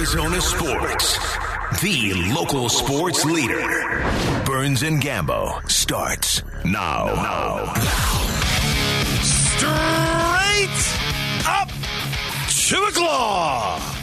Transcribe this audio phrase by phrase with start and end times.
[0.00, 1.18] Arizona sports.
[1.82, 4.00] The local sports leader.
[4.46, 7.04] Burns and Gambo starts now.
[7.16, 7.74] Now.
[9.20, 10.80] Straight
[11.46, 13.99] up to the claw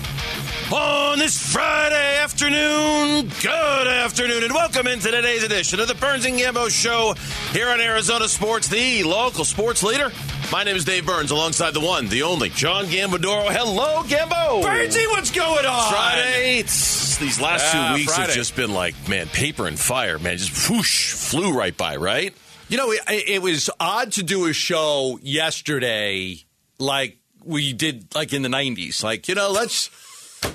[0.71, 3.31] on this Friday afternoon.
[3.41, 7.13] Good afternoon, and welcome into today's edition of the Burns and Gambo Show
[7.51, 10.11] here on Arizona Sports, the local sports leader.
[10.51, 13.49] My name is Dave Burns, alongside the one, the only, John Gambadoro.
[13.49, 14.61] Hello, Gambo.
[14.63, 15.91] Burnsy, what's going on?
[15.91, 16.59] Friday.
[16.59, 18.27] It's, these last Yeah, two ah, weeks Friday.
[18.27, 20.37] have just been like, man, paper and fire, man.
[20.37, 22.33] Just whoosh, flew right by, right?
[22.69, 26.43] You know, it, it was odd to do a show yesterday
[26.77, 29.03] like we did like in the 90s.
[29.03, 29.89] Like, you know, let's,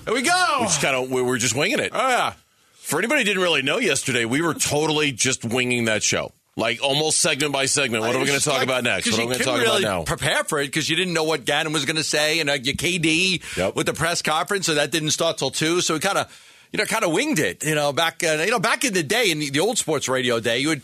[0.05, 0.57] here we go.
[0.61, 1.91] We just kind of, we were just winging it.
[1.95, 2.35] oh, yeah.
[2.75, 6.33] For anybody who didn't really know yesterday, we were totally just winging that show.
[6.57, 8.03] Like almost segment by segment.
[8.05, 9.11] What are we going to talk about next?
[9.11, 10.03] What are we going to talk really about now?
[10.05, 12.55] Prepare for it because you didn't know what Gannon was going to say, and uh,
[12.55, 13.75] your KD Yep.
[13.75, 15.81] with the press conference, so that didn't start till two.
[15.81, 17.65] So we kind of, you know, kind of winged it.
[17.65, 20.09] You know, back, uh, you know, back in the day, in the, the old sports
[20.09, 20.83] radio day, you would.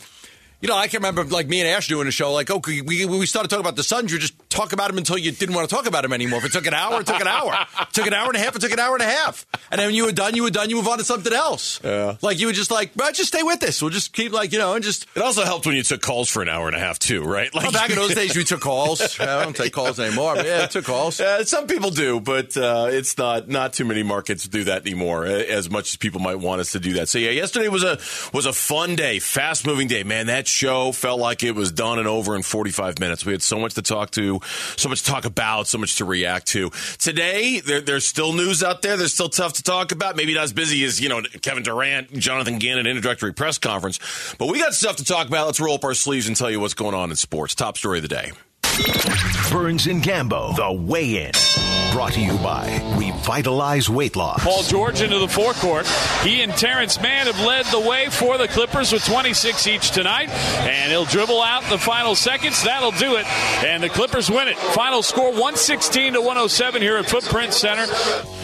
[0.61, 2.33] You know, I can remember like me and Ash doing a show.
[2.33, 4.11] Like, okay, we, we started talking about the Suns.
[4.11, 6.41] You just talk about them until you didn't want to talk about them anymore.
[6.41, 7.55] If it took an hour, it took an hour.
[7.81, 8.57] It took an hour and a half.
[8.57, 9.47] It took an hour and a half.
[9.71, 10.69] And then when you were done, you were done.
[10.69, 11.81] You move on to something else.
[11.85, 12.17] Yeah.
[12.23, 13.81] Like you were just like, well, just stay with this.
[13.81, 16.29] We'll just keep like you know, and just It also helped when you took calls
[16.29, 17.55] for an hour and a half too, right?
[17.55, 19.21] Like well, back in those days, we took calls.
[19.21, 20.35] I don't take calls anymore.
[20.35, 21.21] But yeah, I took calls.
[21.21, 25.25] Uh, some people do, but uh, it's not not too many markets do that anymore.
[25.25, 27.09] As much as people might want us to do that.
[27.09, 28.01] So yeah, yesterday was a
[28.33, 30.03] was a fun day, fast moving day.
[30.03, 33.25] Man, that show felt like it was done and over in forty five minutes.
[33.25, 34.41] We had so much to talk to,
[34.77, 36.71] so much to talk about, so much to react to.
[36.99, 38.97] Today, there, there's still news out there.
[38.97, 40.17] There's still tough to talk about.
[40.17, 43.99] Maybe not as busy as you know Kevin Durant, Jonathan Gannon introductory press conference,
[44.39, 45.47] but we got stuff to talk about.
[45.47, 47.55] Let's roll up our sleeves and tell you what's going on in sports.
[47.55, 48.33] Top story of the day.
[49.51, 51.33] Burns and Gambo, the weigh in.
[51.93, 54.45] Brought to you by Revitalize Weight Loss.
[54.45, 55.87] Paul George into the forecourt.
[56.23, 60.29] He and Terance Mann have led the way for the Clippers with 26 each tonight,
[60.29, 62.63] and he'll dribble out the final seconds.
[62.63, 63.27] That'll do it,
[63.65, 64.57] and the Clippers win it.
[64.59, 67.87] Final score 116 to 107 here at Footprint Center.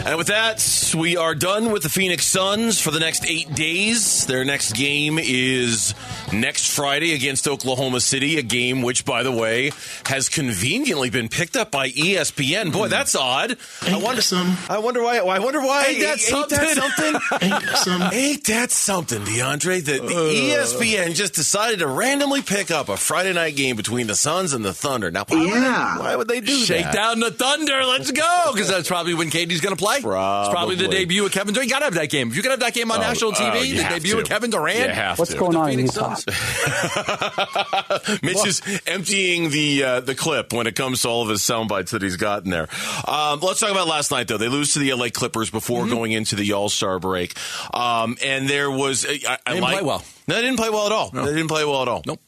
[0.05, 4.25] And with that, we are done with the Phoenix Suns for the next eight days.
[4.25, 5.93] Their next game is
[6.41, 9.71] next Friday against Oklahoma City, a game which, by the way,
[10.05, 12.71] has conveniently been picked up by ESPN.
[12.71, 12.89] Boy, mm-hmm.
[12.89, 13.57] that's odd.
[13.81, 14.21] I wonder.
[14.21, 14.55] some.
[14.69, 15.17] I wonder why.
[15.17, 15.85] I wonder why.
[15.89, 16.57] Ain't that something?
[16.59, 17.13] something?
[17.41, 18.01] Ain't that some?
[18.13, 19.83] Ain't that something, DeAndre?
[19.85, 20.29] That the uh.
[20.29, 24.53] E ESPN just decided to randomly pick up a Friday night game between the Suns
[24.53, 25.11] and the Thunder.
[25.11, 25.95] Now, why, would, Yeah.
[25.97, 26.93] they, why would they do Shake that?
[26.93, 27.83] Shake down the thunder.
[27.85, 28.51] Let's go.
[28.53, 29.97] Because that's probably when KD's going to play.
[29.97, 31.69] It's probably the debut of Kevin Durant.
[31.69, 32.29] You got to have that game.
[32.29, 34.21] If you can have that game on Oh, national uh, TV, oh, the debut to.
[34.21, 34.79] of Kevin Durant.
[34.79, 35.37] You have What's to.
[35.37, 36.15] going on in Phoenix Utah?
[38.23, 41.69] Mitch is emptying the uh, the clip when it comes to all of his sound
[41.69, 42.67] bites that he's gotten there.
[43.07, 44.37] Um, let's talk about last night, though.
[44.37, 45.93] They lose to the LA Clippers before Mm-hmm.
[45.93, 47.37] going into the All Star break,
[47.73, 50.03] um, and there was I, I didn't like- play well.
[50.27, 51.09] No, they didn't play well at all.
[51.11, 52.01] They didn't play well at all.
[52.05, 52.19] Nope.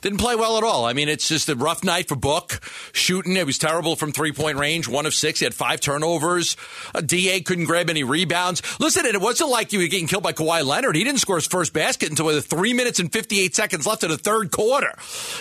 [0.00, 0.84] Didn't play well at all.
[0.84, 2.60] I mean, it's just a rough night for Book.
[2.92, 5.40] Shooting, it was terrible from three point range, one of six.
[5.40, 6.56] He had five turnovers.
[6.94, 8.62] Uh, a DA couldn't grab any rebounds.
[8.80, 10.96] Listen, it wasn't like you were getting killed by Kawhi Leonard.
[10.96, 14.10] He didn't score his first basket until with three minutes and 58 seconds left in
[14.10, 14.94] the third quarter.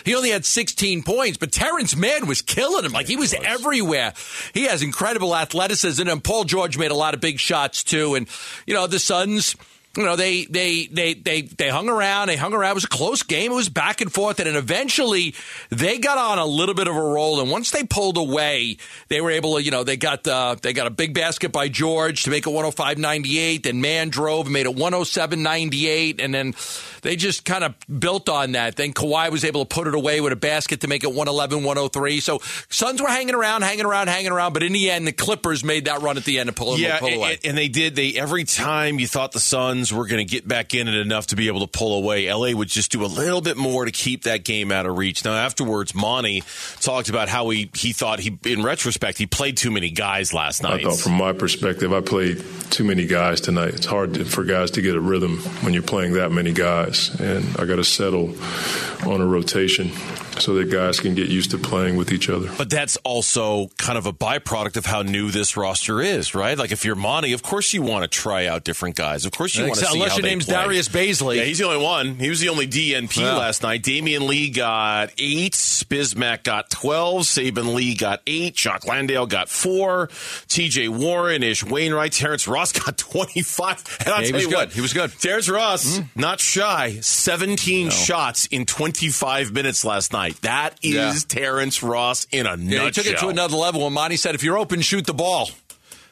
[0.04, 2.92] He only had 16 points, but Terance Mann was killing him.
[2.92, 4.14] Like he was everywhere.
[4.54, 8.16] He has incredible athleticism, and Paul George made a lot of big shots too.
[8.16, 8.28] And,
[8.68, 9.56] you know, the Suns
[9.96, 12.28] you know, they they they they they hung around.
[12.28, 12.72] They hung around.
[12.72, 13.52] It was a close game.
[13.52, 15.36] It was back and forth, and then eventually
[15.70, 17.40] they got on a little bit of a roll.
[17.40, 18.78] And once they pulled away,
[19.10, 21.68] they were able to, you know, they got uh, they got a big basket by
[21.70, 23.64] George to make it 105-98.
[23.64, 26.54] Then Mann drove and made it 107-98, and then
[27.02, 28.76] they just kind of built on that.
[28.76, 32.22] Then Kawhi was able to put it away with a basket to make it 111-103.
[32.22, 32.40] So
[32.70, 35.86] Suns were hanging around, hanging around, hanging around, but in the end, the Clippers made
[35.86, 37.40] that run at the end and pull, Yeah, pull and, away.
[37.44, 37.96] and they did.
[37.96, 41.28] They every time you thought the Suns were going to get back in it enough
[41.28, 43.92] to be able to pull away, LA would just do a little bit more to
[43.92, 45.26] keep that game out of reach.
[45.26, 46.44] Now afterwards, Monty
[46.80, 50.64] talked about how he he thought he, in retrospect, he played too many guys last
[50.64, 50.82] night.
[50.82, 53.74] I thought from my perspective, I played too many guys tonight.
[53.74, 57.10] It's hard to, for guys to get a rhythm when you're playing that many guys,
[57.20, 58.36] and I got to settle
[59.06, 59.92] on a rotation
[60.40, 62.50] so that guys can get used to playing with each other.
[62.58, 66.58] But that's also kind of a byproduct of how new this roster is, right?
[66.58, 69.26] Like if you're Monty, of course you want to try out different guys.
[69.26, 70.56] Of course you want to see Unless how your they name's play.
[70.56, 71.38] Darius Bazley.
[71.38, 72.16] Yeah, he's the only one.
[72.16, 73.36] He was the only DNP Yeah.
[73.38, 73.84] last night.
[73.84, 75.54] Damian Lee got eight.
[75.54, 77.24] Bismack got 12.
[77.24, 78.56] Saben Lee got eight.
[78.56, 80.08] Jock Landale got four.
[80.48, 83.98] TJ Warren, Ish Wainwright, Terrence Ross got 25.
[84.00, 84.56] And I'll Yeah, he tell was you good.
[84.58, 85.12] what, He was good.
[85.20, 86.04] Terrence Ross, hmm.
[86.20, 86.98] not shy.
[87.02, 90.23] 17 shots in 25 minutes last night.
[90.42, 91.14] That is Yeah.
[91.28, 92.86] Terrence Ross in a Yeah, nutshell.
[92.86, 93.86] he took it to another level.
[93.86, 95.50] And Monty said, if you're open, shoot the ball.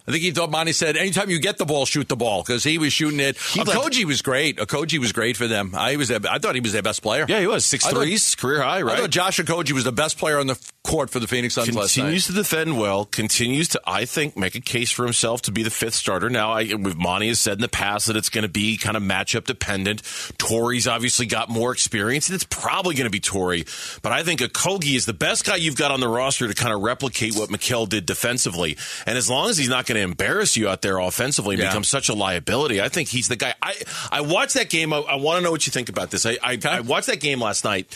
[0.08, 2.64] I think he thought Monty said, anytime you get the ball, shoot the ball because
[2.64, 3.38] he was shooting it.
[3.38, 4.60] He uh, led- Okogie was great.
[4.60, 5.74] Uh, Okogie was great for them.
[5.76, 6.10] I was.
[6.12, 7.26] I thought he was their best player.
[7.30, 8.98] Yeah, he was six I thought- career high, Right?
[8.98, 10.60] I thought Josh Okogie was the best player on the
[10.92, 12.04] court for the Phoenix Suns last night.
[12.04, 15.64] continues to defend well, continues to, I think, make a case for himself to be
[15.64, 16.30] the fifth starter.
[16.30, 19.04] Now, I, Monty has said in the past that it's going to be kind of
[19.04, 20.02] matchup dependent.
[20.38, 23.64] Torrey's obviously got more experience, and it's probably going to be Torrey.
[24.02, 26.74] But I think Okogie is the best guy you've got on the roster to kind
[26.74, 28.78] of replicate what Mikal did defensively.
[29.06, 31.70] And as long as he's not going to embarrass you out there offensively and Yeah.
[31.70, 33.54] become such a liability, I think he's the guy.
[33.62, 33.76] I,
[34.12, 34.92] I watched that game.
[34.92, 36.26] I, I want to know what you think about this.
[36.26, 37.88] I, I, I watched that game last night.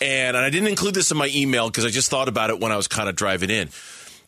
[0.00, 2.60] And, and I didn't include this in my email because I just thought about it
[2.60, 3.68] when I was kind of driving in.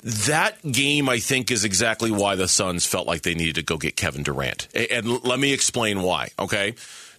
[0.03, 3.77] That game, I think, is exactly why the Suns felt like they needed to go
[3.77, 4.67] get Kevin Durant.
[4.75, 6.75] A- And, let me explain why, okay?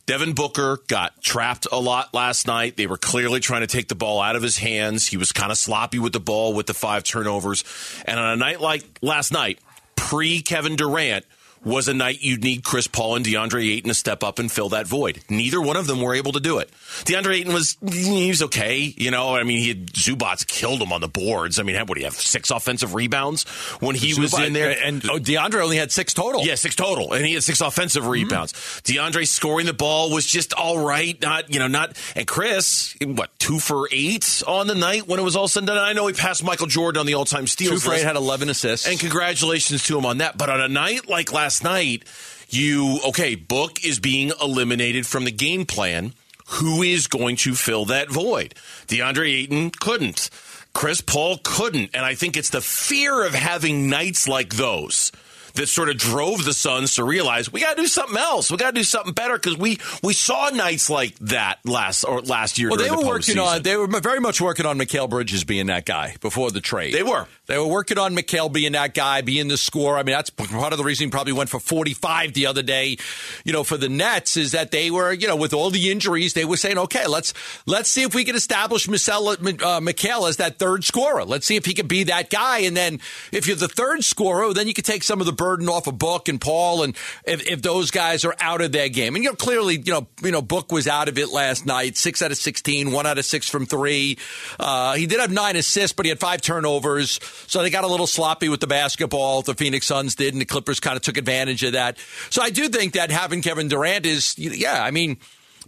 [0.08, 2.76] Devin Booker got trapped a lot last night.
[2.78, 5.06] They were clearly trying to take the ball out of his hands.
[5.08, 7.64] He was kind of sloppy with the ball with the five turnovers.
[8.06, 9.60] And on a night like last night,
[9.96, 11.24] pre Kevin Durant,
[11.64, 14.70] was a night you'd need Chris Paul and DeAndre Ayton to step up and fill
[14.70, 15.20] that void.
[15.30, 16.70] Neither one of them were able to do it.
[17.06, 19.36] DeAndre Ayton was he was okay, you know.
[19.36, 21.60] I mean, he had Zubac killed him on the boards.
[21.60, 22.16] I mean, what do you have?
[22.16, 23.44] Six offensive rebounds
[23.80, 26.44] when he was in there, and oh, DeAndre only had six total.
[26.44, 28.54] yeah, six total, and he had six offensive rebounds.
[28.54, 29.00] Mm-hmm.
[29.00, 31.20] DeAndre scoring the ball was just all right.
[31.22, 31.98] Not you know not.
[32.16, 35.68] And Chris, what two for eight on the night when it was all said and
[35.68, 35.78] done.
[35.78, 37.84] I know he passed Michael Jordan on the all-time steals.
[37.84, 38.88] Two for eight had eleven assists.
[38.88, 40.38] And congratulations to him on that.
[40.38, 42.04] But on a night like last night,
[42.50, 46.14] you, okay, Book is being eliminated from the game plan.
[46.48, 48.56] Who is going to fill that void?
[48.88, 50.30] DeAndre Ayton couldn't.
[50.74, 51.92] Chris Paul couldn't.
[51.94, 55.12] And I think it's the fear of having nights like those
[55.56, 58.52] that sort of drove the Suns to realize we got to do something else.
[58.52, 62.22] We got to do something better because we we saw nights like that last or
[62.22, 62.70] last year.
[62.70, 63.62] well, they were the working on.
[63.62, 66.94] They were very much working on Mikal Bridges being that guy before the trade.
[66.94, 67.28] They were.
[67.48, 69.98] They were working on Mikal being that guy, being the scorer.
[69.98, 72.98] I mean, that's part of the reason he probably went for 45 the other day.
[73.44, 76.34] You know, for the Nets is that they were, you know, with all the injuries,
[76.34, 77.34] they were saying, okay, let's
[77.66, 81.26] let's see if we can establish Michel, uh, Mikal as that third scorer.
[81.26, 82.60] Let's see if he can be that guy.
[82.60, 83.00] And then
[83.32, 85.98] if you're the third scorer, then you can take some of the burden off of
[85.98, 86.96] Book and Paul, and
[87.26, 89.16] if, if those guys are out of their game.
[89.16, 91.98] And you know, clearly, you know, you know, Book was out of it last night.
[91.98, 94.20] Six out of 16, one out of six from three.
[94.60, 97.20] Uh, he did have nine assists, but he had five turnovers.
[97.48, 99.42] So they got a little sloppy with the basketball.
[99.42, 101.98] The Phoenix Suns did, and the Clippers kind of took advantage of that.
[102.30, 105.18] So I do think that having Kevin Durant is, yeah, I mean,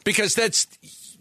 [0.04, 0.68] because that's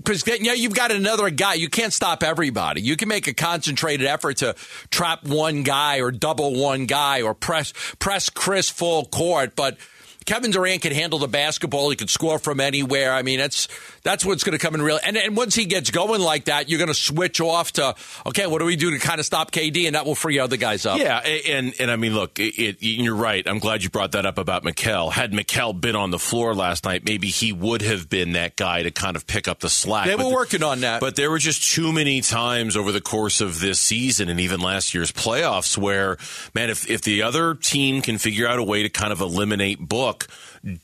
[0.04, 1.54] because know, you've got another guy.
[1.54, 2.80] You can't stop everybody.
[2.80, 4.54] You can make a concentrated effort to
[4.90, 9.76] trap one guy or double one guy or press press Chris full court, but.
[10.24, 11.90] Kevin Durant can handle the basketball.
[11.90, 13.12] He can score from anywhere.
[13.12, 13.68] I mean, that's
[14.02, 14.98] that's what's going to come in real.
[15.04, 17.94] And, and once he gets going like that, you're going to switch off to
[18.26, 20.56] okay, what do we do to kind of stop KD, and that will free other
[20.56, 20.98] guys up.
[20.98, 23.46] Yeah, and and I mean, look, it, it, you're right.
[23.46, 25.12] I'm glad you brought that up about Mikal.
[25.12, 28.82] Had Mikal been on the floor last night, maybe he would have been that guy
[28.82, 30.06] to kind of pick up the slack.
[30.06, 31.00] They But were the- working on that.
[31.00, 34.60] but there were just too many times over the course of this season and even
[34.60, 36.16] last year's playoffs where,
[36.54, 39.78] man, if if the other team can figure out a way to kind of eliminate
[39.80, 40.28] Book look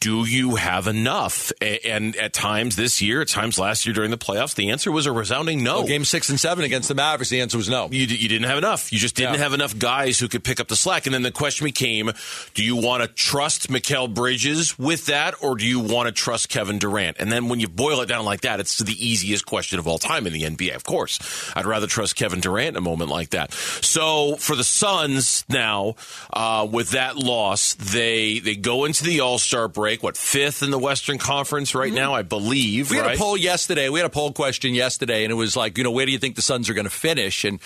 [0.01, 1.53] do you have enough?
[1.63, 5.07] And at times this year, at times last year during the playoffs, the answer was
[5.07, 5.79] a resounding no.
[5.79, 7.89] Well, game six and seven against the Mavericks, the answer was no.
[7.91, 8.93] You, you didn't have enough.
[8.93, 9.41] You just didn't Yeah.
[9.41, 11.07] have enough guys who could pick up the slack.
[11.07, 12.11] And then the question became
[12.55, 16.49] do you want to trust Mikal Bridges with that, or do you want to trust
[16.49, 17.19] Kevin Durant?
[17.21, 19.99] And then when you boil it down like that, it's the easiest question of all
[19.99, 21.21] time in the NBA, of course.
[21.55, 23.53] I'd rather trust Kevin Durant in a moment like that.
[23.53, 25.95] So for the Suns now,
[26.33, 30.71] uh, with that loss, they, they go into the All Star break, what, fifth in
[30.71, 32.87] the Western Conference right now, I believe.
[32.87, 32.95] Mm-hmm.
[32.95, 33.11] We right?
[33.11, 33.89] had a poll yesterday.
[33.89, 36.19] We had a poll question yesterday, and it was like, you know, where do you
[36.19, 37.45] think the Suns are going to finish?
[37.45, 37.61] And,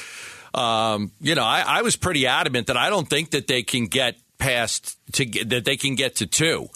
[0.55, 3.87] um, you know, I, I was pretty adamant that I don't think that they can
[3.87, 6.69] get past to get- that they can get to two.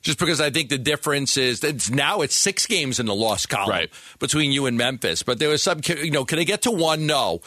[0.00, 3.14] Just because I think the difference is that it's, now it's six games in the
[3.14, 3.90] loss column Right.
[4.20, 5.24] between you and Memphis.
[5.24, 7.06] But there was some, you know, can they get to one?
[7.06, 7.40] No.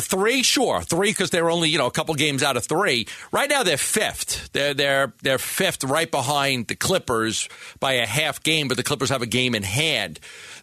[0.00, 0.80] Three, sure.
[0.80, 3.06] Three because they're only you know a couple games out of three.
[3.30, 4.50] Right now they're fifth.
[4.52, 8.68] They're they're they're fifth, right behind the Clippers by a half game.
[8.68, 10.18] But the Clippers have a game in hand.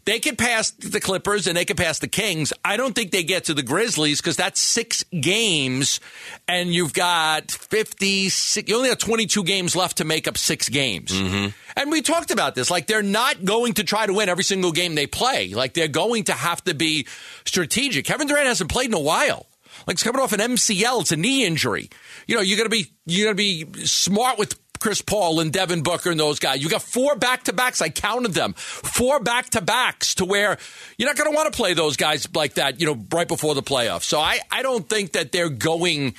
[0.09, 2.51] They could pass the Clippers and they could pass the Kings.
[2.65, 5.99] I don't think they get to the Grizzlies because that's six games,
[6.47, 8.27] and you've got fifty.
[8.55, 11.11] You only have twenty two games left to make up six games.
[11.11, 11.49] Mm-hmm.
[11.79, 12.71] And we talked about this.
[12.71, 15.53] Like they're not going to try to win every single game they play.
[15.53, 17.05] Like they're going to have to be
[17.45, 18.05] strategic.
[18.05, 19.45] Kevin Durant hasn't played in a while.
[19.85, 21.01] Like he's coming off an MCL.
[21.01, 21.87] It's a knee injury.
[22.25, 26.09] You know, you're gonna be you're gonna be smart with Chris Paul and Devin Booker
[26.09, 26.63] and those guys.
[26.63, 27.81] You got four back to backs.
[27.81, 28.53] I counted them.
[28.53, 30.57] Four back to backs to where
[30.97, 33.55] you're not going to want to play those guys like that, you know, right before
[33.55, 34.03] the playoffs.
[34.03, 36.15] So I, I don't think that they're going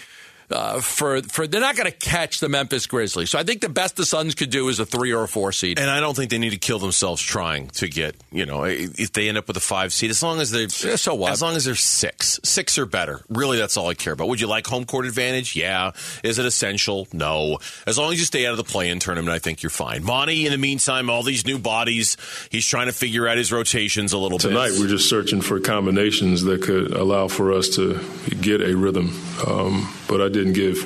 [0.51, 3.31] uh, for for they're not going to catch the Memphis Grizzlies.
[3.31, 5.53] So I think the best the Suns could do is a three or a four
[5.53, 5.79] seed.
[5.79, 9.13] And I don't think they need to kill themselves trying to get you know if
[9.13, 11.33] they end up with a five seed as long as they're yeah, so what?
[11.33, 13.21] as long as they're six six or better.
[13.29, 14.29] Really, that's all I care about.
[14.29, 15.57] Would you like home court advantage?
[15.57, 15.93] Yeah.
[16.23, 17.09] Is it essential?
[17.13, 17.59] No.
[17.87, 20.05] As long as you stay out of the play-in tournament, I think you're fine.
[20.05, 22.17] Monty, in the meantime, all these new bodies,
[22.51, 24.75] he's trying to figure out his rotations a little Tonight, bit.
[24.75, 28.01] Tonight, we're just searching for combinations that could allow for us to
[28.41, 29.19] get a rhythm.
[29.47, 30.77] Um, but I didn't give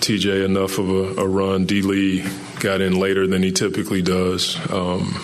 [0.00, 1.64] TJ enough of a, a run.
[1.64, 1.82] D.
[1.82, 2.24] Lee
[2.60, 4.56] got in later than he typically does.
[4.70, 5.20] Um,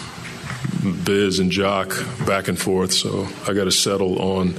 [1.04, 4.54] Biz and Jock back and forth, so I got to settle on,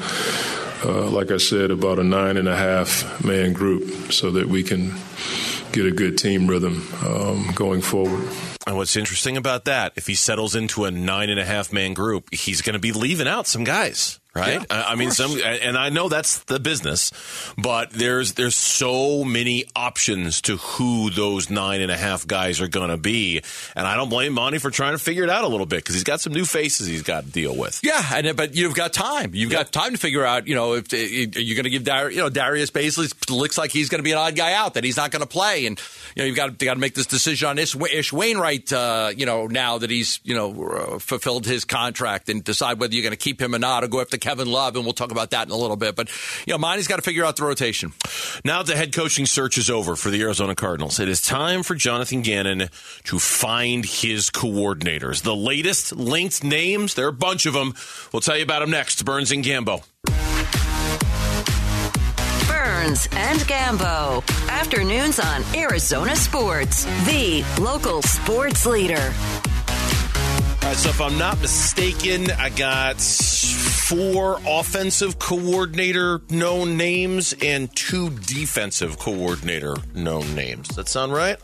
[0.86, 4.63] uh, like I said, about a nine and a half man group so that we
[4.63, 4.94] can
[5.74, 8.27] get a good team rhythm um, going forward.
[8.65, 11.94] And what's interesting about that, if he settles into a nine and a half man
[11.94, 14.65] group, he's going to be leaving out some guys right?
[14.70, 17.12] Yeah, I mean, some, and I know that's the business,
[17.58, 22.67] but there's there's so many options to who those nine and a half guys are
[22.67, 23.41] going to be,
[23.75, 25.96] and I don't blame Monty for trying to figure it out a little bit because
[25.96, 27.79] he's got some new faces he's got to deal with.
[27.84, 29.32] Yeah, and but you've got time.
[29.34, 30.48] You've got time to figure out.
[30.48, 33.89] You know, if you're going to give Dar- you know Darius Bazley looks like he's
[33.89, 35.82] going to be an odd guy out that he's not going to play, and
[36.15, 38.72] you know you've got to, got to make this decision on Ish, Ish Wainwright.
[38.72, 42.94] Uh, you know now that he's you know uh, fulfilled his contract and decide whether
[42.94, 45.12] you're going to keep him or not, or go after Kevin Love, and we'll talk
[45.12, 45.96] about that in a little bit.
[45.96, 46.10] But
[46.46, 47.93] you know, Monty's got to figure out the rotation.
[48.43, 51.00] Now the head coaching search is over for the Arizona Cardinals.
[51.00, 52.69] It is time for Jonathan Gannon
[53.05, 55.22] to find his coordinators.
[55.22, 57.74] The latest linked names, there are a bunch of them.
[58.12, 59.05] We'll tell you about them next.
[59.05, 59.86] Burns and Gambo.
[62.50, 64.50] Burns and Gambo.
[64.50, 69.13] Afternoons on Arizona Sports, the local sports leader.
[70.68, 77.74] All right, so if I'm not mistaken, I got four offensive coordinator known names and
[77.74, 80.68] two defensive coordinator known names.
[80.68, 81.38] Does that sound right?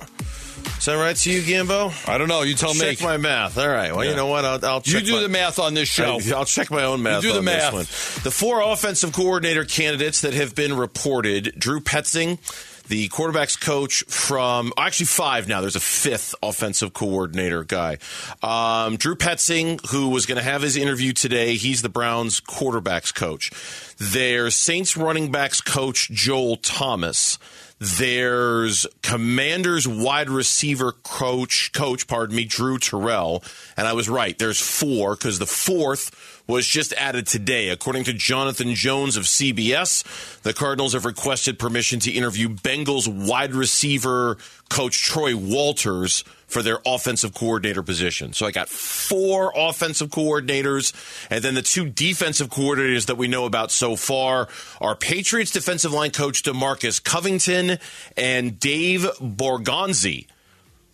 [0.81, 2.09] Sound right to you, Gambo?
[2.09, 2.41] I don't know.
[2.41, 2.95] You tell check me.
[2.95, 3.57] Check my math.
[3.57, 3.95] All right.
[3.95, 4.11] Well, yeah.
[4.11, 4.43] you know what?
[4.43, 6.19] I'll, I'll You do my, the math on this show.
[6.21, 7.23] I, will check my own math.
[7.23, 7.71] You do the on math.
[7.71, 8.23] This one.
[8.25, 12.39] The four offensive coordinator candidates that have been reported: Drew Petzing
[12.87, 15.61] the quarterback's coach from actually five now.
[15.61, 17.97] There's a fifth offensive coordinator guy,
[18.41, 21.55] um, Drew Petzing, who was going to have his interview today.
[21.55, 23.51] He's the Browns quarterbacks coach.
[23.97, 27.37] There's Saints running backs coach Joel Thomas.
[27.79, 33.43] There's Commanders wide receiver coach, coach, pardon me, Drew Terrell.
[33.75, 34.37] And I was right.
[34.37, 37.69] There's four because the fourth was just added today.
[37.69, 43.53] According to Jonathan Jones of CBS, the Cardinals have requested permission to interview Bengals wide
[43.53, 44.37] receiver
[44.69, 48.33] coach Troy Walters for their offensive coordinator position.
[48.33, 50.93] So I got four offensive coordinators,
[51.29, 54.47] and then the two defensive coordinators that we know about so far
[54.79, 57.79] are Patriots defensive line coach Demarcus Covington
[58.15, 60.27] and Dave Borgonzi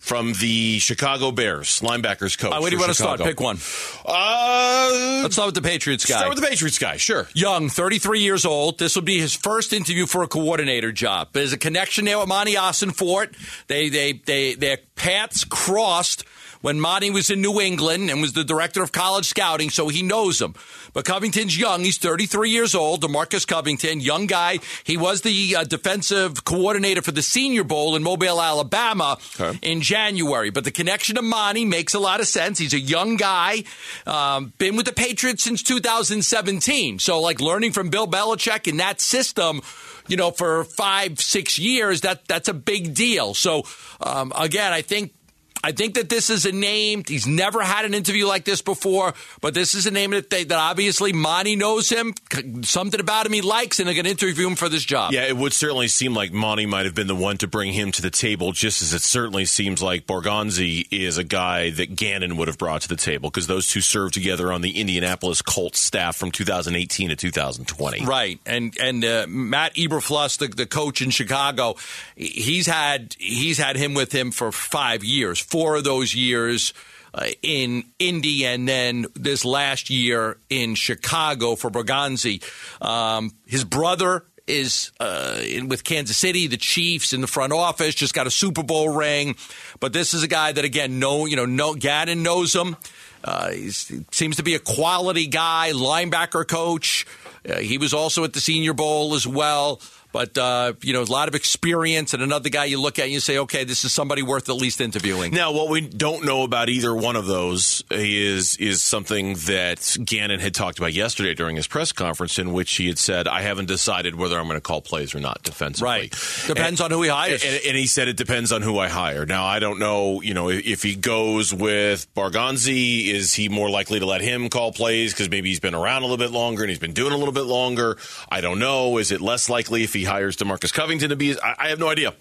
[0.00, 2.52] from the Chicago Bears, linebackers coach.
[2.52, 3.20] Uh, where do you want to start?
[3.20, 3.58] Pick one.
[4.04, 6.16] Uh, Let's start with the Patriots guy.
[6.16, 7.28] Start with the Patriots guy, sure.
[7.34, 8.78] Young, 33 years old.
[8.78, 11.28] This will be his first interview for a coordinator job.
[11.32, 13.34] There's a connection there with Monty Ossenfort.
[13.66, 16.24] They, they, they, their paths crossed
[16.60, 20.02] when Monty was in New England and was the director of college scouting, so he
[20.02, 20.54] knows him.
[20.92, 21.84] But Covington's young.
[21.84, 23.02] He's 33 years old.
[23.02, 24.58] Demarcus Covington, young guy.
[24.84, 29.58] He was the uh, defensive coordinator for the Senior Bowl in Mobile, Alabama okay.
[29.62, 30.50] in January.
[30.50, 32.58] But the connection to Monty makes a lot of sense.
[32.58, 33.64] He's a young guy,
[34.06, 36.98] um, been with the Patriots since 2017.
[36.98, 39.62] So, like learning from Bill Belichick in that system
[40.08, 43.32] you know, for five, six years, that that's a big deal.
[43.32, 43.62] So
[44.00, 45.14] um, again, I think
[45.62, 47.04] I think that this is a name.
[47.06, 50.44] He's never had an interview like this before, but this is a name that they,
[50.44, 52.14] that obviously Monty knows him.
[52.62, 55.12] Something about him he likes, and they're going to interview him for this job.
[55.12, 57.92] Yeah, it would certainly seem like Monty might have been the one to bring him
[57.92, 62.36] to the table, just as it certainly seems like Borgonzi is a guy that Gannon
[62.36, 65.80] would have brought to the table because those two served together on the Indianapolis Colts
[65.80, 68.04] staff from 2018 to 2020.
[68.06, 71.76] Right, and and uh, Matt Eberflus, the, the coach in Chicago,
[72.16, 76.72] he's had he's had him with him for five years four of those years
[77.12, 82.42] uh, in Indy and then this last year in Chicago for Borgonzi.
[82.80, 87.94] Um, his brother is uh, in, with Kansas City, the Chiefs in the front office,
[87.94, 89.36] just got a Super Bowl ring.
[89.78, 92.76] But this is a guy that again, no, you know, no, Gannon knows him.
[93.22, 97.06] Uh, he seems to be a quality guy, linebacker coach.
[97.48, 99.80] Uh, he was also at the Senior Bowl as well.
[100.12, 103.12] But uh, you know, a lot of experience, and another guy you look at and
[103.12, 105.32] you say, okay, this is somebody worth at least interviewing.
[105.32, 110.40] Now, what we don't know about either one of those is is something that Gannon
[110.40, 113.66] had talked about yesterday during his press conference, in which he had said, "I haven't
[113.66, 116.10] decided whether I'm going to call plays or not defensively." Right,
[116.46, 117.44] depends and, on who he hires.
[117.44, 119.24] And, and, he said it depends on who I hire.
[119.26, 120.20] Now, I don't know.
[120.22, 124.72] You know, if he goes with Borgonzi, is he more likely to let him call
[124.72, 127.16] plays because maybe he's been around a little bit longer and he's been doing a
[127.16, 127.96] little bit longer?
[128.28, 128.98] I don't know.
[128.98, 131.36] Is it less likely if he hires Demarcus Covington to be?
[131.40, 132.14] I, I have no idea.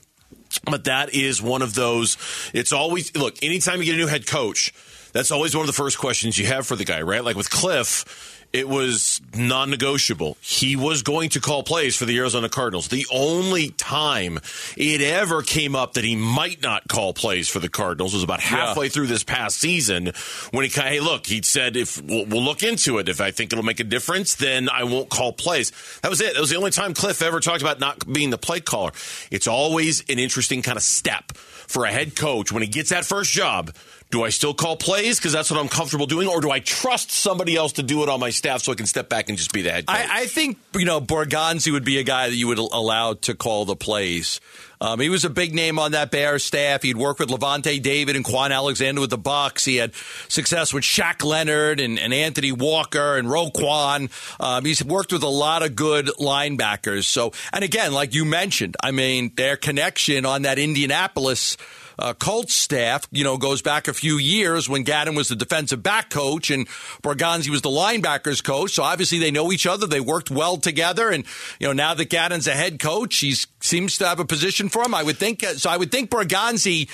[0.64, 2.18] But that is one of those.
[2.54, 3.36] It's always look.
[3.44, 4.74] Anytime you get a new head coach,
[5.14, 7.24] that's always one of the first questions you have for the guy, right?
[7.24, 10.38] Like with Cliff it was non negotiable.
[10.42, 12.88] He was going to call plays for the Arizona Cardinals.
[12.88, 14.40] The only time
[14.76, 18.40] it ever came up that he might not call plays for the Cardinals was about
[18.40, 18.92] halfway yeah.
[18.92, 20.14] through this past season
[20.52, 23.08] when he kind of, hey, look, he said, if we'll, we'll, look into it.
[23.08, 25.72] If I think it'll make a difference, then I won't call plays.
[26.02, 26.34] That was it.
[26.34, 28.92] That was the only time Cliff ever talked about not being the play caller.
[29.30, 31.34] It's always an interesting kind of step
[31.70, 33.72] for a head coach when he gets that first job
[34.12, 37.12] do I still call plays because that's what I'm comfortable doing, or do I trust
[37.12, 39.54] somebody else to do it on my staff so I can step back and just
[39.54, 39.96] be the head coach?
[39.96, 43.36] I, I think you know Borgonzi would be a guy that you would allow to
[43.36, 44.42] call the plays.
[44.82, 46.84] Um, he was a big name on that Bears staff.
[46.84, 49.66] He'd worked with Lavonte David and Kwon Alexander with the Bucks.
[49.66, 49.94] He had
[50.28, 54.10] success with Shaq Leonard and, and Anthony Walker and Roquan.
[54.40, 57.06] Um, he's worked with a lot of good linebackers.
[57.06, 61.58] So, and again, like you mentioned, I mean, their connection on that Indianapolis–
[62.00, 65.84] uh, Colts staff, you know, goes back a few years when Gannon was the defensive
[65.84, 66.68] back coach and
[67.04, 68.72] Borgonzi was the linebackers coach.
[68.72, 69.86] So obviously they know each other.
[69.86, 71.10] They worked well together.
[71.10, 71.26] And,
[71.60, 74.84] you know, now that Gannon's a head coach, he seems to have a position for
[74.84, 74.96] him.
[74.96, 76.90] I would think, so I would think Borgonzi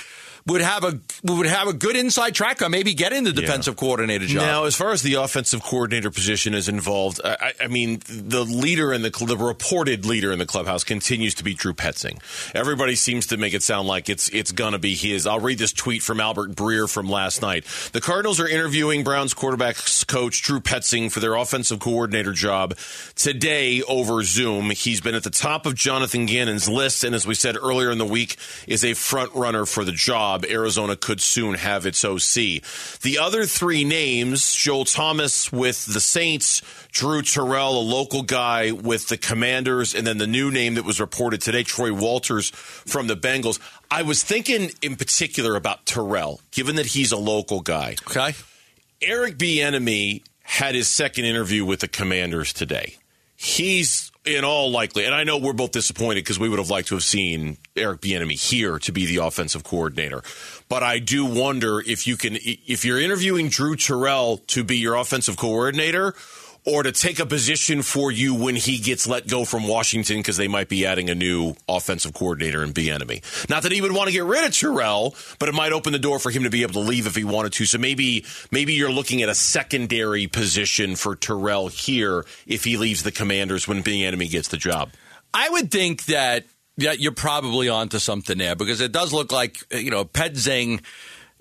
[0.47, 3.79] would have a would have a good inside track on maybe getting the defensive yeah.
[3.79, 4.43] coordinator job.
[4.43, 8.93] Now, as far as the offensive coordinator position is involved, I, I, mean the leader
[8.93, 12.19] in the the reported leader in the clubhouse continues to be Drew Petzing.
[12.53, 15.25] Everybody seems to make it sound like it's it's gonna be his.
[15.25, 17.65] I'll read this tweet from Albert Breer from last night.
[17.93, 22.77] The Cardinals are interviewing Browns quarterbacks coach Drew Petzing for their offensive coordinator job
[23.15, 24.69] today over Zoom.
[24.69, 27.97] He's been at the top of Jonathan Gannon's list, and as we said earlier in
[27.97, 28.37] the week,
[28.67, 32.61] is a front runner for the job job, Arizona could soon have its OC.
[33.01, 39.07] The other three names, Joel Thomas with the Saints, Drew Terrell, a local guy with
[39.07, 43.15] the Commanders, and then the new name that was reported today, Troy Walters from the
[43.15, 43.59] Bengals.
[43.89, 47.95] I was thinking in particular about Terrell, given that he's a local guy.
[48.09, 48.35] Okay.
[49.01, 52.95] Eric Bieniemy had his second interview with the Commanders today.
[53.35, 56.87] He's in all likely, and I know we're both disappointed because we would have liked
[56.89, 60.23] to have seen Eric Bieniemy here to be the offensive coordinator.
[60.67, 64.95] But I do wonder if you can, if you're interviewing Drew Terrell to be your
[64.95, 66.15] offensive coordinator,
[66.65, 70.35] or to take a position for you when he gets let go from Washington because
[70.35, 73.49] they might be adding a new offensive coordinator and Bieniemy.
[73.49, 75.99] Not that he would want to get rid of Terrell, but it might open the
[75.99, 77.65] door for him to be able to leave if he wanted to.
[77.65, 83.03] So maybe maybe you're looking at a secondary position for Terrell here if he leaves
[83.03, 84.89] the Commanders when Bieniemy gets the job.
[85.33, 86.45] I would think that
[86.77, 90.81] yeah, you're probably onto something there because it does look like you know Petzing–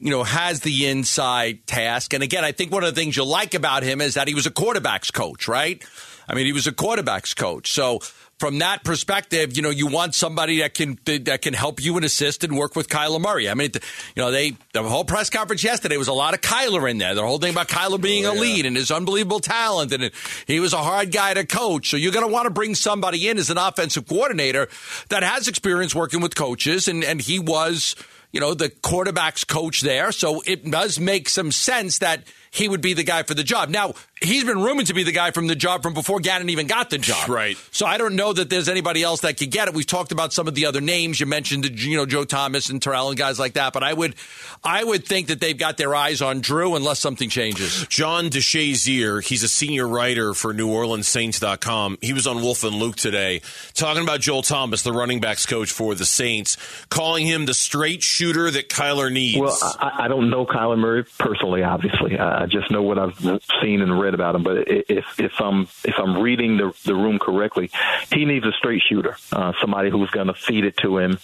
[0.04, 2.12] you know, has the inside task.
[2.12, 4.34] And again, I think one of the things you like about him is that he
[4.34, 5.82] was a quarterback's coach, right?
[6.28, 7.72] I mean, he was a quarterback's coach.
[7.72, 8.00] So
[8.38, 12.04] from that perspective, you know, you want somebody that can that can help you and
[12.04, 13.48] assist and work with Kyler Murray.
[13.48, 13.70] I mean,
[14.14, 17.14] you know, they the whole press conference yesterday was a lot of Kyler in there.
[17.14, 18.38] The whole thing about Kyler being oh, yeah.
[18.38, 20.10] a lead and his unbelievable talent, and
[20.46, 21.88] he was a hard guy to coach.
[21.88, 24.68] So you're going to want to bring somebody in as an offensive coordinator
[25.08, 27.96] that has experience working with coaches, and and he was
[28.34, 30.10] you know, the quarterback's coach there.
[30.10, 33.68] So it does make some sense that he would be the guy for the job.
[33.68, 36.68] Now, he's been rumored to be the guy from the job from before Gannon even
[36.68, 37.28] got the job.
[37.28, 37.56] Right.
[37.72, 39.74] So I don't know that there's anybody else that could get it.
[39.74, 41.18] We've talked about some of the other names.
[41.18, 43.72] You mentioned, you know, Joe Thomas and Terrell and guys like that.
[43.72, 44.14] But I would,
[44.62, 47.86] I would think that they've got their eyes on Drew unless something changes.
[47.88, 51.98] John DeShazier, he's a senior writer for NewOrleansSaints.com.
[52.00, 53.42] He was on Wolf and Luke today
[53.74, 56.56] talking about Joel Thomas, the running backs coach for the Saints,
[56.88, 59.40] calling him the straight shooter that Kyler needs.
[59.40, 62.16] Well, I, I don't know Kyler Murray personally, obviously.
[62.16, 63.16] Uh, I just know what I've
[63.62, 64.42] seen and read about him.
[64.42, 67.70] But if if I'm if I'm reading the the room correctly,
[68.12, 71.18] he needs a straight shooter, uh, somebody who's going to feed it to him,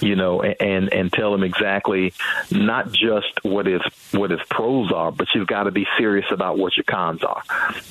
[0.00, 2.12] you know, and and tell him exactly
[2.50, 3.80] not just what his
[4.12, 7.42] what his pros are, but you've got to be serious about what your cons are.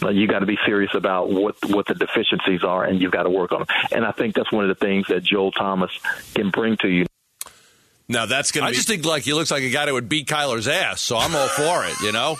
[0.04, 3.24] Uh, you got to be serious about what what the deficiencies are, and you've got
[3.24, 3.68] to work on them.
[3.92, 5.90] And I think that's one of the things that Joel Thomas
[6.36, 7.08] can bring to you.
[8.08, 8.68] Now that's going to.
[8.68, 11.02] I be- just think like he looks like a guy that would beat Kyler's ass,
[11.02, 12.00] so I'm all for it.
[12.02, 12.38] You know.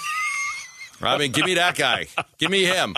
[1.02, 2.08] I mean, give me that guy.
[2.38, 2.96] Give me him.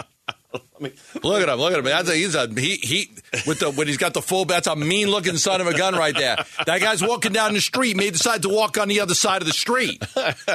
[0.79, 1.59] Look at him!
[1.59, 1.85] Look at him!
[1.85, 3.11] That's a, he's a he he
[3.45, 4.45] with the when he's got the full.
[4.45, 6.37] That's a mean looking son of a gun right there.
[6.65, 7.97] That guy's walking down the street.
[7.97, 10.01] May decide to walk on the other side of the street.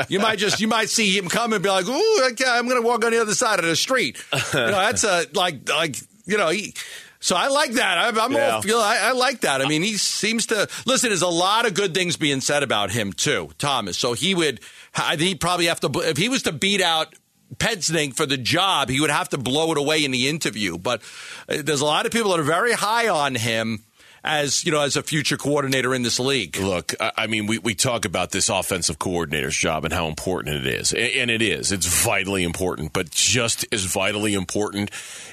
[0.09, 2.80] You might just you might see him come and be like, "Ooh, okay, I'm going
[2.80, 5.96] to walk on the other side of the street." You know, that's a like like
[6.24, 6.74] you know he.
[7.20, 7.98] So I like that.
[7.98, 8.57] I, I'm Yeah.
[8.57, 9.62] all, you know, I, I like that.
[9.62, 11.11] I mean, he seems to listen.
[11.11, 13.96] There's a lot of good things being said about him too, Thomas.
[13.96, 14.61] So he would,
[14.96, 17.14] I think he'd probably have to if he was to beat out
[17.58, 20.78] Petzing for the job, he would have to blow it away in the interview.
[20.78, 21.02] But
[21.48, 23.84] uh, there's a lot of people that are very high on him
[24.24, 26.56] as you know as a future coordinator in this league.
[26.56, 30.66] Look, I mean, we, we talk about this offensive coordinator's job and how important it
[30.66, 30.92] is.
[30.92, 31.70] And it is.
[31.70, 32.92] It's vitally important.
[32.92, 34.90] But just as vitally important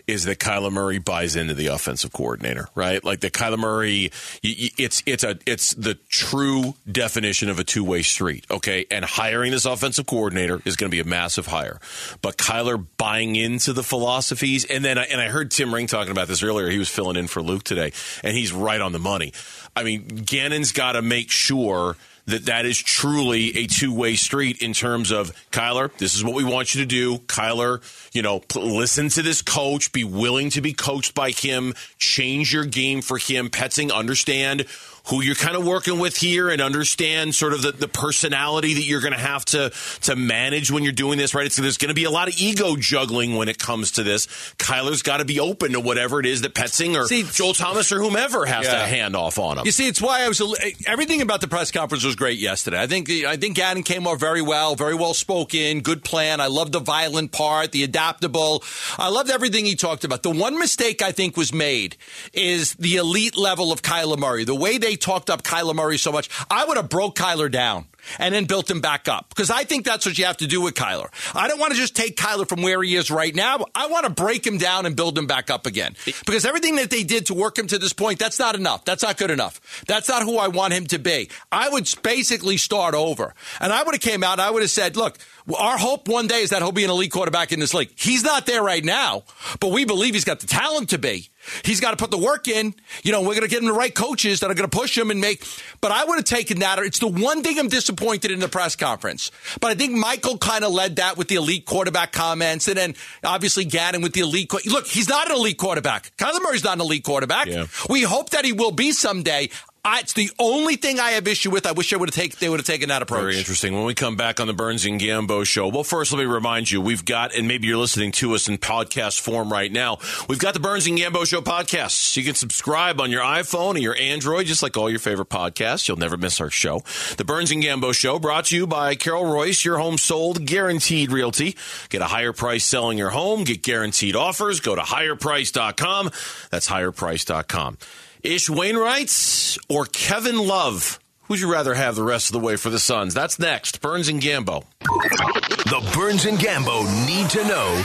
[0.07, 3.03] is that Kyler Murray buys into the offensive coordinator, right?
[3.03, 4.11] Like that Kyler Murray,
[4.43, 8.85] it's, it's, a, it's the true definition of a two way street, okay?
[8.91, 11.79] And hiring this offensive coordinator is going to be a massive hire.
[12.21, 16.11] But Kyler buying into the philosophies, and then I, and I heard Tim Ring talking
[16.11, 16.69] about this earlier.
[16.69, 19.33] He was filling in for Luke today, and he's right on the money.
[19.75, 21.95] I mean, Gannon's got to make sure
[22.27, 26.43] that that is truly a two-way street in terms of Kyler, this is what we
[26.43, 27.17] want you to do.
[27.19, 27.81] Kyler,
[28.13, 32.65] you know, listen to this coach, be willing to be coached by him, change your
[32.65, 33.49] game for him.
[33.49, 34.65] Petzing, understand
[35.07, 38.83] who you're kind of working with here and understand sort of the, the personality that
[38.83, 41.45] you're going to have to to manage when you're doing this, right?
[41.45, 44.27] It's, there's going to be a lot of ego juggling when it comes to this.
[44.57, 47.91] Kyler's got to be open to whatever it is that Petzing or See, Joel Thomas
[47.91, 48.85] or whomever has to Yeah.
[48.85, 49.65] hand off on him.
[49.65, 50.41] You see, it's why I was.
[50.85, 52.79] Everything about the press conference was great yesterday.
[52.79, 56.39] I think I think Gannon came off very well, very well spoken, good plan.
[56.39, 58.63] I loved the violent part, the adaptable.
[58.97, 60.23] I loved everything he talked about.
[60.23, 61.95] The one mistake I think was made
[62.33, 64.43] is the elite level of Kyler Murray.
[64.43, 67.85] The way they talked up Kyler Murray so much, I would have broke Kyler down
[68.19, 70.61] and then built him back up because I think that's what you have to do
[70.61, 71.09] with Kyler.
[71.35, 73.65] I don't want to just take Kyler from where he is right now.
[73.75, 76.89] I want to break him down and build him back up again because everything that
[76.89, 78.85] they did to work him to this point, that's not enough.
[78.85, 79.83] That's not good enough.
[79.87, 81.29] That's not who I want him to be.
[81.51, 84.33] I would basically start over, and I would have came out.
[84.33, 85.17] and I would have said, "Look,
[85.57, 87.91] our hope one day is that he'll be an elite quarterback in this league.
[87.95, 89.23] He's not there right now,
[89.59, 91.30] but we believe he's got the talent to be."
[91.63, 92.75] He's got to put the work in.
[93.03, 94.97] You know, we're going to get him the right coaches that are going to push
[94.97, 95.43] him and make.
[95.81, 96.79] But I would have taken that.
[96.79, 99.31] It's the one thing I'm disappointed in the press conference.
[99.59, 102.95] But I think Michael kind of led that with the elite quarterback comments, and then
[103.23, 104.51] obviously Gannon with the elite.
[104.65, 106.15] Look, he's not an elite quarterback.
[106.17, 107.47] Kyler Murray's not an elite quarterback.
[107.47, 107.67] Yeah.
[107.89, 109.49] We hope that he will be someday.
[109.83, 111.65] I, it's the only thing I have issue with.
[111.65, 112.37] I wish I would have taken.
[112.39, 113.21] They would have taken that approach.
[113.21, 113.73] Very interesting.
[113.73, 116.69] When we come back on the Burns and Gambo show, well, first let me remind
[116.69, 119.97] you, we've got, and maybe you're listening to us in podcast form right now.
[120.29, 122.15] We've got the Burns and Gambo show podcasts.
[122.15, 125.87] You can subscribe on your iPhone or your Android, just like all your favorite podcasts.
[125.87, 126.83] You'll never miss our show.
[127.17, 131.11] The Burns and Gambo show brought to you by Carol Royse, your home sold, guaranteed
[131.11, 131.55] realty.
[131.89, 133.45] Get a higher price selling your home.
[133.45, 134.59] Get guaranteed offers.
[134.59, 136.11] Go to higherprice.com.
[136.51, 137.77] That's higherprice.com.
[138.23, 140.99] Ish Wainwright or Kevin Love?
[141.23, 143.13] Who'd you rather have the rest of the way for the Suns?
[143.13, 143.81] That's next.
[143.81, 144.65] Burns and Gambo.
[144.81, 147.83] The Burns and Gambo need to know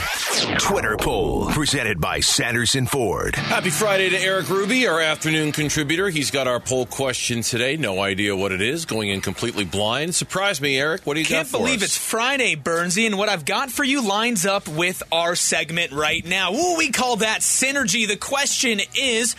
[0.59, 3.35] Twitter poll presented by Sanderson Ford.
[3.35, 6.09] Happy Friday to Eric Ruby, our afternoon contributor.
[6.09, 7.77] He's got our poll question today.
[7.77, 8.83] No idea what it is.
[8.85, 10.13] Going in completely blind.
[10.13, 11.03] Surprise me, Eric.
[11.05, 11.83] What do you Can't got for believe us?
[11.89, 16.25] it's Friday, Bernsey, and what I've got for you lines up with our segment right
[16.25, 16.53] now.
[16.53, 18.07] Ooh, we call that synergy.
[18.07, 19.35] The question is.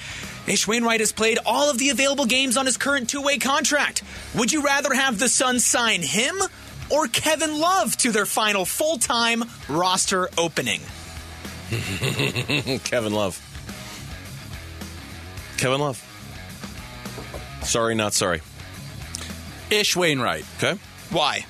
[0.48, 4.02] Ish Wainwright has played all of the available games on his current two way contract.
[4.34, 6.37] Would you rather have the Suns sign him
[6.90, 10.80] or Kevin Love to their final full time roster opening?
[12.84, 13.38] Kevin Love.
[15.58, 16.02] Kevin Love.
[17.62, 18.40] Sorry, not sorry.
[19.70, 20.46] Ish Wainwright.
[20.56, 20.78] Okay.
[21.11, 21.44] Why?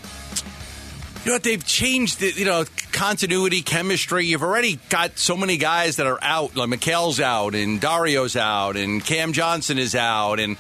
[1.25, 1.45] You know what?
[1.45, 2.65] They've changed the, you know,
[2.99, 4.27] continuity, chemistry.
[4.27, 6.57] You've already got so many guys that are out.
[6.57, 10.57] Like McHale's out, and Dario's out, and Cam Johnson is out, and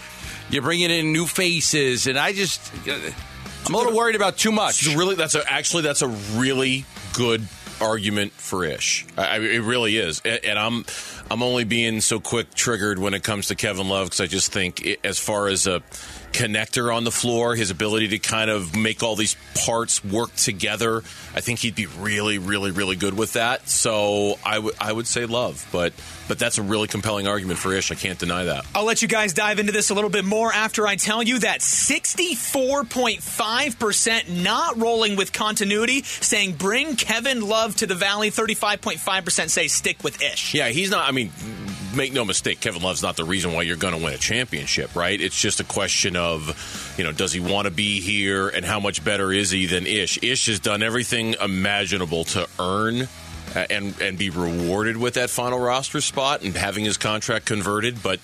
[0.49, 2.07] you're bringing in new faces.
[2.07, 2.61] And I just,
[3.67, 4.87] I'm a little worried about too much.
[4.87, 7.43] Really that's a, actually that's a really good
[7.81, 9.05] argument for Ish.
[9.17, 10.85] I- it really is, and, and I'm
[11.31, 14.53] I'm only being so quick triggered when it comes to Kevin Love because I just
[14.53, 15.83] think it, as far as a
[16.33, 20.99] connector on the floor, his ability to kind of make all these parts work together,
[21.35, 23.69] I think he'd be really, really, really good with that.
[23.69, 25.93] So I would I would say Love, but
[26.29, 27.91] but that's a really compelling argument for Ish.
[27.91, 28.67] I can't deny that.
[28.75, 31.39] I'll let you guys dive into this a little bit more after I tell you
[31.41, 38.31] that 64.5% not rolling with continuity, saying bring Kevin Love to the Valley.
[38.31, 40.53] 35.5% say stick with Ish.
[40.55, 41.09] Yeah, he's not.
[41.09, 41.18] I mean,
[41.95, 44.95] make no mistake, Kevin Love's not the reason why you're going to win a championship,
[44.95, 45.21] right?
[45.21, 48.81] It's just a question of, you know, does he want to be here and how
[48.81, 50.23] much better is he than Ish?
[50.23, 53.09] Ish has done everything imaginable to earn
[53.55, 58.03] uh, and and be rewarded with that final roster spot and having his contract converted.
[58.03, 58.21] But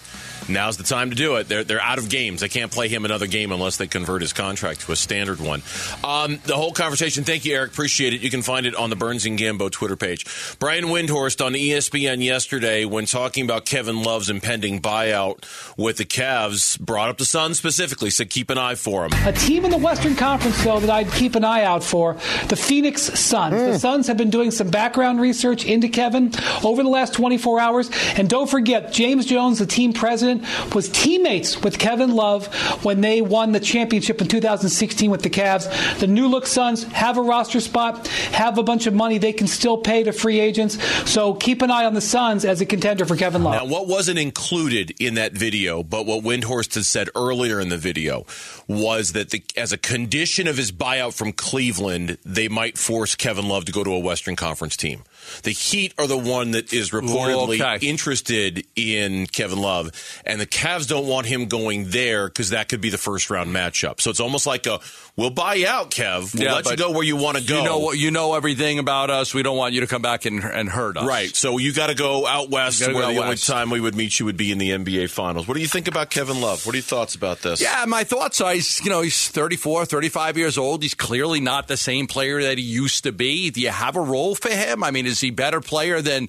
[0.49, 1.49] now's the time to do it.
[1.49, 2.41] They're they're out of games.
[2.41, 5.63] They can't play him another game unless they convert his contract to a standard one.
[6.03, 7.25] Um, the whole conversation.
[7.25, 7.73] Thank you, Eric.
[7.73, 8.21] Appreciate it.
[8.21, 10.27] You can find it on the Burns and Gambo Twitter page.
[10.59, 15.45] Brian Windhorst on ESPN yesterday when talking about Kevin Love's impending buyout
[15.77, 18.11] with the Cavs brought up the Suns specifically.
[18.11, 19.13] Said keep an eye for him.
[19.27, 22.15] A team in the Western Conference, though, that I'd keep an eye out for
[22.49, 23.55] the Phoenix Suns.
[23.55, 26.33] The Suns have been doing some background research into Kevin
[26.65, 27.91] over the last 24 hours.
[28.17, 30.34] And don't forget, James Jones, the team president,
[30.75, 32.47] was teammates with Kevin Love
[32.85, 35.99] when they won the championship in 2016 with the Cavs.
[35.99, 39.47] The new look Suns have a roster spot, have a bunch of money they can
[39.47, 40.83] still pay to free agents.
[41.11, 43.55] So keep an eye on the Suns as a contender for Kevin Love.
[43.55, 47.77] Now, what wasn't included in that video, but what Windhorst had said earlier in the
[47.77, 48.27] video,
[48.69, 53.49] was that the, as a condition of his buyout from Cleveland, they might force Kevin
[53.49, 55.05] Love to go to a Western Conference team.
[55.43, 57.87] The Heat are the one that is reportedly Okay.
[57.87, 59.91] interested in Kevin Love,
[60.25, 63.55] and the Cavs don't want him going there because that could be the first round
[63.55, 64.01] matchup.
[64.01, 64.81] So it's almost like a
[65.17, 66.35] we'll buy you out, Kev.
[66.35, 67.59] We'll Yeah, let you go where you want to go.
[67.59, 67.93] You know?
[67.93, 69.33] You know everything about us.
[69.35, 71.07] We don't want you to come back and, and hurt us.
[71.07, 71.35] Right.
[71.35, 74.19] So you got to go out west, where the out only time we would meet
[74.19, 75.47] you would be in the NBA Finals.
[75.49, 76.67] What do you think about Kevin Love?
[76.67, 77.61] What are your thoughts about this?
[77.63, 80.83] Yeah, my thoughts are he's, you know, he's 34, 35 years old.
[80.83, 83.51] He's clearly not the same player that he used to be.
[83.51, 84.83] Do you have a role for him?
[84.83, 86.29] I mean, is he a better player than,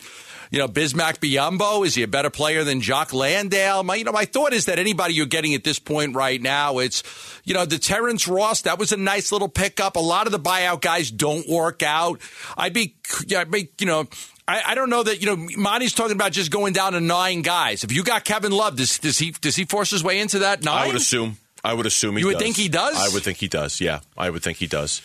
[0.51, 1.85] you know, Bismack Biyombo?
[1.85, 3.83] Is he a better player than Jock Landale?
[3.83, 6.77] My, you know, my thought is that anybody you're getting at this point right now,
[6.77, 7.03] it's,
[7.43, 9.95] you know, the Terrence Ross, that was a nice little pickup.
[9.95, 12.21] A lot of the buyout guys don't work out.
[12.57, 12.95] I'd be,
[13.27, 14.07] yeah, I'd be, you know,
[14.47, 15.47] I, I don't know that you know.
[15.57, 17.83] Monty's talking about just going down to nine guys.
[17.83, 20.63] If you got Kevin Love, does, does he does he force his way into that
[20.63, 20.83] nine?
[20.83, 21.37] I would assume.
[21.63, 22.43] I would assume he You would does.
[22.43, 22.95] think he does?
[22.95, 23.81] I would think he does.
[23.81, 25.01] Yeah, I would think he does.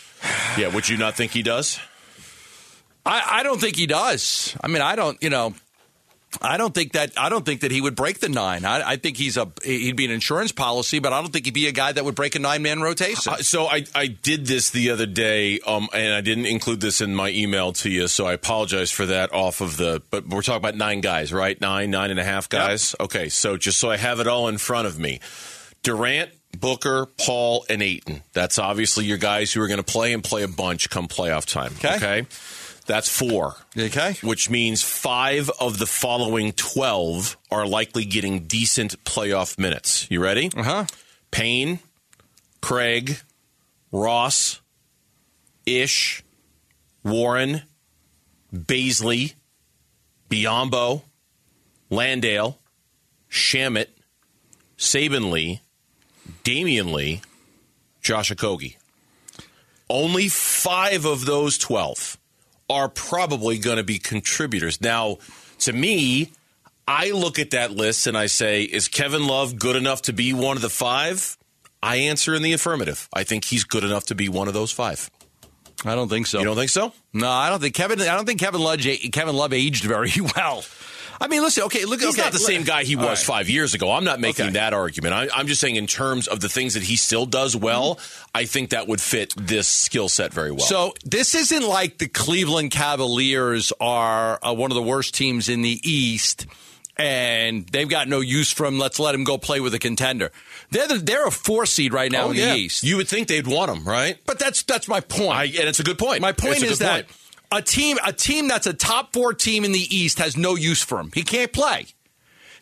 [0.59, 1.79] Yeah, would you not think he does?
[3.05, 4.55] I, I don't think he does.
[4.61, 5.21] I mean, I don't.
[5.23, 5.53] You know,
[6.41, 7.11] I don't think that.
[7.17, 8.63] I don't think that he would break the nine.
[8.63, 9.51] I, I think he's a.
[9.63, 12.15] He'd be an insurance policy, but I don't think he'd be a guy that would
[12.15, 13.33] break a nine man rotation.
[13.33, 17.01] Uh, so I, I did this the other day, um, and I didn't include this
[17.01, 19.33] in my email to you, so I apologize for that.
[19.33, 21.59] Off of the, but we're talking about nine guys, right?
[21.59, 22.95] Nine, nine and a half guys.
[22.99, 25.19] Okay, so just so I have it all in front of me,
[25.83, 28.23] Durant, Booker, Paul, and Ayton.
[28.33, 31.45] That's obviously your guys who are going to play and play a bunch come playoff
[31.45, 31.73] time.
[31.77, 31.95] Okay.
[31.95, 32.27] okay?
[32.91, 33.55] That's four.
[33.77, 34.17] Okay.
[34.21, 40.11] Which means five of the following 12 are likely getting decent playoff minutes.
[40.11, 40.51] You ready?
[40.53, 40.85] Uh huh.
[41.31, 41.79] Payne,
[42.61, 43.17] Craig,
[43.93, 44.59] Ross,
[45.65, 46.21] Ish,
[47.05, 47.61] Warren,
[48.53, 49.35] Bazley,
[50.29, 51.03] Biyombo,
[51.89, 52.57] Landale,
[53.29, 53.87] Shamet,
[54.77, 55.61] Saben Lee,
[56.43, 57.21] Damian Lee,
[58.01, 58.75] Josh Okogie.
[59.89, 62.17] Only five of those 12
[62.71, 64.81] are probably going to be contributors.
[64.81, 65.17] Now,
[65.59, 66.31] to me,
[66.87, 70.33] I look at that list and I say, is Kevin Love good enough to be
[70.33, 71.37] one of the five?
[71.83, 73.07] I answer in the affirmative.
[73.13, 75.09] I think he's good enough to be one of those five.
[75.83, 76.39] I don't think so.
[76.39, 76.93] You don't think so?
[77.13, 78.01] No, I don't think Kevin.
[78.01, 78.81] I don't think Kevin Love.
[79.11, 80.63] Kevin Love aged very well.
[81.21, 81.63] I mean, listen.
[81.65, 82.01] Okay, look.
[82.01, 83.17] He's okay, not the same guy he was right.
[83.19, 83.91] five years ago.
[83.91, 84.53] I'm not making Okay.
[84.53, 85.13] that argument.
[85.13, 87.99] I, I'm just saying, in terms of the things that he still does well,
[88.33, 90.61] I think that would fit this skill set very well.
[90.61, 95.61] So this isn't like the Cleveland Cavaliers are uh, one of the worst teams in
[95.61, 96.47] the East,
[96.97, 98.79] and they've got no use for him.
[98.79, 100.31] Let's let him go play with a contender.
[100.71, 102.53] They're the, they're a four seed right now oh, in yeah.
[102.53, 102.83] the East.
[102.83, 104.17] you would think they'd want him, right?
[104.25, 105.37] but that's that's my point.
[105.37, 106.19] I, and it's a good point.
[106.21, 107.17] my point is that point.
[107.51, 110.83] A team a team that's a top four team in the East has no use
[110.83, 111.11] for him.
[111.13, 111.87] He can't play.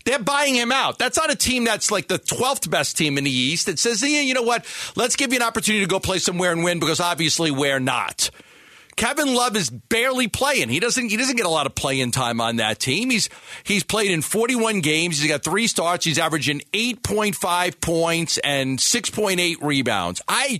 [0.05, 0.97] They're buying him out.
[0.97, 3.67] That's not a team that's like the 12th best team in the East.
[3.67, 4.65] It says, yeah, you know what?
[4.95, 8.31] Let's give you an opportunity to go play somewhere and win because obviously we're not.
[8.95, 10.67] Kevin Love is barely playing.
[10.67, 13.09] He doesn't he doesn't get a lot of playing time on that team.
[13.09, 13.29] He's
[13.63, 15.21] he's played in 41 games.
[15.21, 16.03] He's got 3 starts.
[16.03, 20.21] He's averaging 8.5 points and 6.8 rebounds.
[20.27, 20.59] I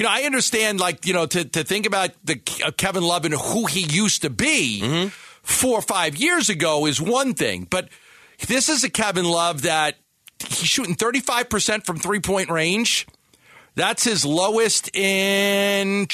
[0.00, 3.26] you know, I understand, like, you know, to, to think about the uh, Kevin Love
[3.26, 5.08] and who he used to be mm-hmm.
[5.42, 7.66] four or five years ago is one thing.
[7.68, 7.90] But
[8.48, 9.96] this is a Kevin Love that
[10.38, 13.06] he's shooting 35% from three point range.
[13.74, 16.06] That's his lowest in.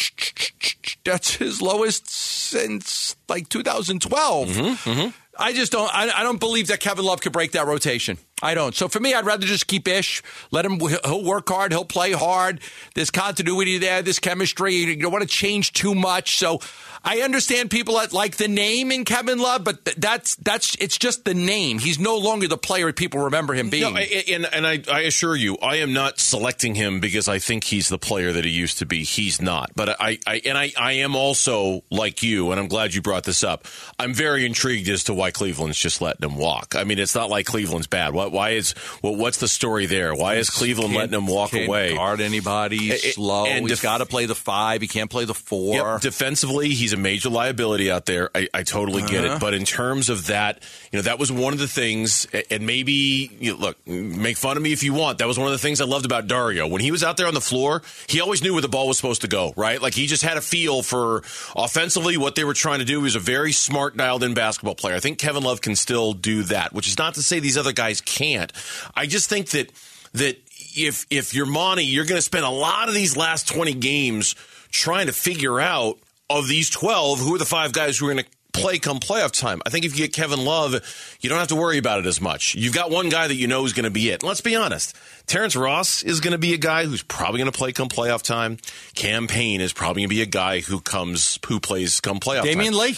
[1.05, 4.49] That's his lowest since like 2012.
[4.49, 5.09] Mm-hmm, mm-hmm.
[5.38, 5.94] I just don't.
[5.94, 8.18] I, I don't believe that Kevin Love could break that rotation.
[8.42, 8.75] I don't.
[8.75, 10.22] So for me, I'd rather just keep Ish.
[10.51, 10.79] Let him.
[10.79, 11.72] He'll work hard.
[11.72, 12.61] He'll play hard.
[12.94, 14.03] There's continuity there.
[14.03, 14.75] There's chemistry.
[14.75, 16.37] You don't want to change too much.
[16.37, 16.61] So
[17.07, 21.25] I understand people that like the name in Kevin Love, but that's that's it's just
[21.25, 21.79] the name.
[21.79, 23.94] He's no longer the player people remember him being.
[23.94, 27.62] No, and and I, I assure you, I am not selecting him because I think
[27.62, 29.05] he's the player that he used to be.
[29.05, 29.70] He's not.
[29.77, 33.22] But I, I and I, I am also like you, and I'm glad you brought
[33.22, 33.66] this up.
[34.01, 36.75] I'm very intrigued as to why Cleveland's just letting him walk.
[36.75, 38.14] I mean, it's not like Cleveland's bad.
[38.26, 40.14] What why is well, what's the story there?
[40.14, 41.94] Why is Cleveland letting him walk can't away?
[41.94, 42.76] Guard anybody?
[42.78, 43.46] He's slow.
[43.46, 44.80] and he's def- got to play the five.
[44.82, 45.74] He can't play the four.
[45.76, 48.30] Yep, defensively, he's a major liability out there.
[48.34, 49.36] I, I totally get Uh-huh.
[49.36, 49.40] it.
[49.40, 50.60] But in terms of that,
[50.90, 52.26] you know, that was one of the things.
[52.50, 55.18] And maybe you know, look, make fun of me if you want.
[55.18, 57.28] That was one of the things I loved about Dario when he was out there
[57.28, 57.82] on the floor.
[58.08, 59.54] He always knew where the ball was supposed to go.
[59.56, 61.22] Right, like he just had a feel for
[61.54, 62.98] offensively what they were trying to do.
[62.98, 64.94] He was a very smart, dialed-in basketball player.
[64.96, 67.72] I think Kevin Love can still do that, which is not to say these other
[67.72, 68.52] guys can't.
[68.94, 69.70] I just think that
[70.14, 70.37] that
[70.76, 74.35] if if you're Monty, you're going to spend a lot of these last 20 games
[74.70, 75.98] trying to figure out
[76.29, 79.33] of these 12 who are the five guys who are going to play come playoff
[79.33, 79.61] time.
[79.66, 80.74] I think if you get Kevin Love,
[81.20, 82.55] you don't have to worry about it as much.
[82.55, 84.22] You've got one guy that you know is going to be it.
[84.22, 84.96] Let's be honest.
[85.26, 88.22] Terrence Ross is going to be a guy who's probably going to play come playoff
[88.22, 88.57] time.
[88.94, 92.44] Cam Payne is probably going to be a guy who comes who plays come playoff
[92.44, 92.79] Damion time.
[92.79, 92.96] Lee.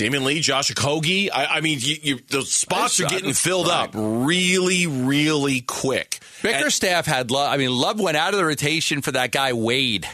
[0.00, 1.28] Damion Lee, Josh Okogie.
[1.32, 6.20] I, I mean, you, you, those spots are uh, getting filled up really, really quick.
[6.42, 7.52] Bickerstaff had Love.
[7.52, 10.08] I mean, Love went out of the rotation for that guy Wade.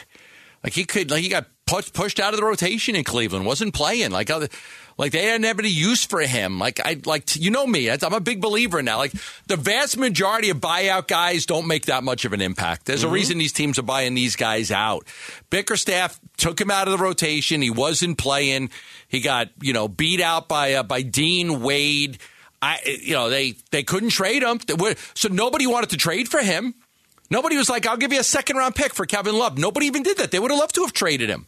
[0.61, 3.45] Like he could, like he got pushed pushed out of the rotation in Cleveland.
[3.45, 4.11] wasn't playing.
[4.11, 4.49] Like other,
[4.97, 6.59] like they didn't have any use for him.
[6.59, 7.89] Like I like you know me.
[7.89, 8.97] I'm a big believer now.
[8.97, 9.13] Like
[9.45, 12.85] the vast majority of buyout guys don't make that much of an impact.
[12.85, 13.13] There's a mm-hmm.
[13.13, 15.07] reason these teams are buying these guys out.
[15.49, 17.61] Bickerstaff took him out of the rotation.
[17.61, 18.69] He wasn't playing.
[19.07, 22.19] He got you know beat out by uh, by Dean Wade.
[22.61, 24.59] I you know they they couldn't trade him.
[25.13, 26.75] So nobody wanted to trade for him.
[27.29, 29.57] Nobody was like, I'll give you a second round pick for Kevin Love.
[29.57, 30.31] Nobody even did that.
[30.31, 31.45] They would have loved to have traded him.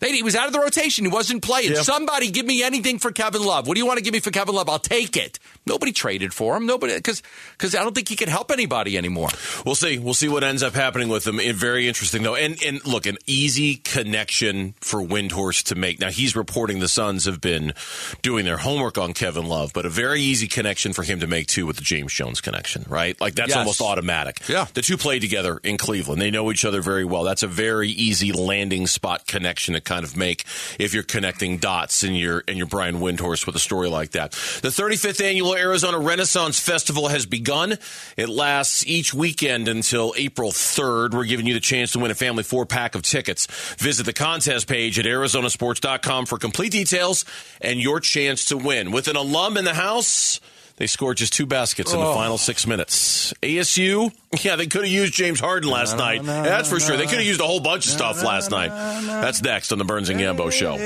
[0.00, 1.04] They, he was out of the rotation.
[1.04, 1.74] He wasn't playing.
[1.76, 3.66] Somebody give me anything for Kevin Love.
[3.66, 4.68] What do you want to give me for Kevin Love?
[4.68, 5.38] I'll take it.
[5.66, 6.66] Nobody traded for him.
[6.66, 9.28] Nobody because because I don't think he can help anybody anymore.
[9.66, 9.98] We'll see.
[9.98, 11.40] We'll see what ends up happening with him.
[11.56, 12.36] Very interesting though.
[12.36, 16.00] And and look, an easy connection for Windhorst to make.
[16.00, 17.74] Now he's reporting the Suns have been
[18.22, 21.48] doing their homework on Kevin Love, but a very easy connection for him to make
[21.48, 23.20] too with the James Jones connection, right?
[23.20, 23.58] Like that's Yes.
[23.58, 24.40] almost automatic.
[24.48, 24.66] Yeah.
[24.72, 26.22] The two played together in Cleveland.
[26.22, 27.24] They know each other very well.
[27.24, 30.44] That's a very easy landing spot connection kind of make
[30.78, 34.32] if you're connecting dots and you're and you're Brian Windhorst with a story like that.
[34.32, 37.78] The 35th annual Arizona Renaissance Festival has begun.
[38.16, 41.14] It lasts each weekend until April 3rd.
[41.14, 43.46] We're giving you the chance to win a family four pack of tickets.
[43.78, 47.24] Visit the contest page at arizonasports.com for complete details
[47.60, 48.92] and your chance to win.
[48.92, 50.40] With an alum in the house,
[50.78, 53.32] they scored just two baskets in the final six minutes.
[53.42, 54.12] ASU,
[54.44, 56.22] yeah, they could have used James Harden last night.
[56.24, 56.96] That's for sure.
[56.96, 58.68] They could have used a whole bunch of stuff last night.
[58.70, 60.76] That's next on the Burns and Gambo Show.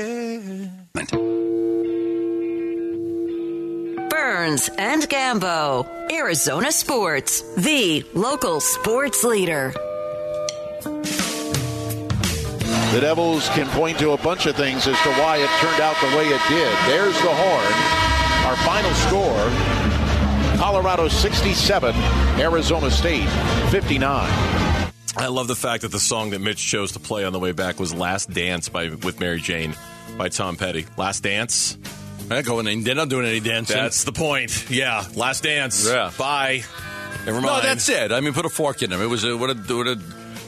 [4.09, 9.73] Burns and Gambo, Arizona Sports, the local sports leader.
[12.93, 15.95] The Devils can point to a bunch of things as to why it turned out
[16.01, 16.77] the way it did.
[16.87, 18.12] There's the horn.
[18.45, 19.83] Our final score
[20.57, 21.95] Colorado 67,
[22.39, 23.27] Arizona State
[23.69, 24.29] 59.
[25.15, 27.51] I love the fact that the song that Mitch chose to play on the way
[27.51, 29.75] back was "Last Dance" by with Mary Jane
[30.17, 30.85] by Tom Petty.
[30.97, 31.77] Last Dance.
[32.27, 32.83] They're not going.
[32.83, 33.75] They're not doing any dancing.
[33.77, 34.69] That's the point.
[34.69, 35.87] Yeah, Last Dance.
[35.87, 36.11] Yeah.
[36.17, 36.63] Bye.
[37.25, 37.45] Never mind.
[37.45, 38.11] No, that's it.
[38.11, 39.01] I mean, put a fork in him.
[39.01, 39.99] It was a, what, a, what a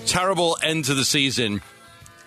[0.05, 1.61] terrible end to the season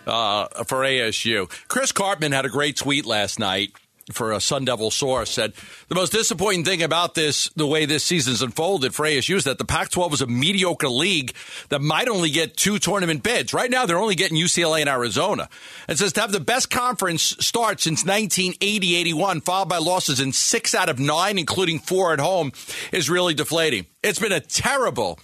[0.07, 1.51] uh, for ASU.
[1.69, 3.73] Chris Karpman had a great tweet last night
[4.13, 5.31] for a Sun Devil source.
[5.31, 5.53] Said
[5.89, 9.59] the most disappointing thing about this, the way this season's unfolded for ASU, is that
[9.59, 11.35] the Pac-12 is a mediocre league
[11.69, 13.55] that might only get two tournament bids.
[13.55, 15.49] Right now, they're only getting UCLA and Arizona.
[15.89, 20.75] It says to have the best conference start since 1980-81, followed by losses in six
[20.75, 22.53] out of nine, including four at home,
[22.93, 23.87] is really deflating.
[24.03, 25.19] It's been a terrible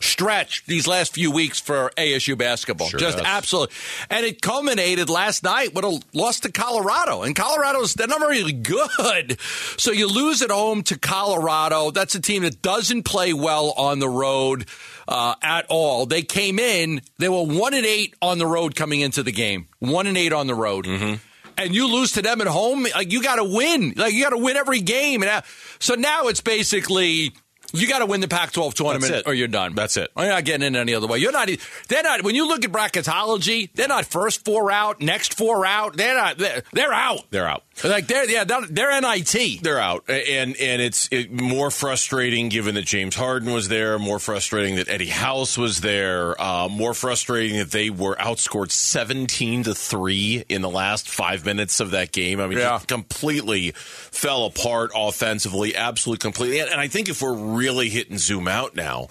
[0.00, 2.88] stretch these last few weeks for ASU basketball.
[2.88, 3.26] Just has.
[3.26, 3.74] absolutely.
[4.08, 7.22] And it culminated last night with a loss to Colorado.
[7.22, 9.38] And Colorado's, they're not really good.
[9.76, 11.90] So you lose at home to Colorado.
[11.90, 14.66] That's a team that doesn't play well on the road
[15.06, 16.06] uh, at all.
[16.06, 19.68] They came in, they were one and eight on the road coming into the game.
[19.78, 20.86] One and eight on the road.
[20.86, 23.92] And you lose to them at home, like you got to win.
[23.96, 25.22] Like you got to win every game.
[25.22, 25.42] And uh,
[25.78, 27.32] so now it's basically
[27.72, 29.74] you got to win the Pac-12 tournament or you're done.
[29.74, 30.10] That's it.
[30.16, 31.18] You're not getting in any other way.
[31.18, 31.48] You're not.
[31.88, 32.22] They're not.
[32.22, 35.96] When you look at bracketology, they're not first four out, next four out.
[35.96, 36.38] They're not.
[36.38, 37.30] They're, they're out.
[37.30, 37.64] They're out.
[37.82, 39.62] Like they're yeah they're, they're NIT.
[39.62, 43.98] They're out, and and it's it, more frustrating given that James Harden was there.
[43.98, 46.40] More frustrating that Eddie House was there.
[46.40, 51.80] Uh, more frustrating that they were outscored seventeen to three in the last five minutes
[51.80, 52.40] of that game.
[52.40, 52.80] I mean, Yeah.
[52.86, 56.58] completely fell apart offensively, absolutely completely.
[56.60, 59.08] And, and I think if we're really hitting zoom out now.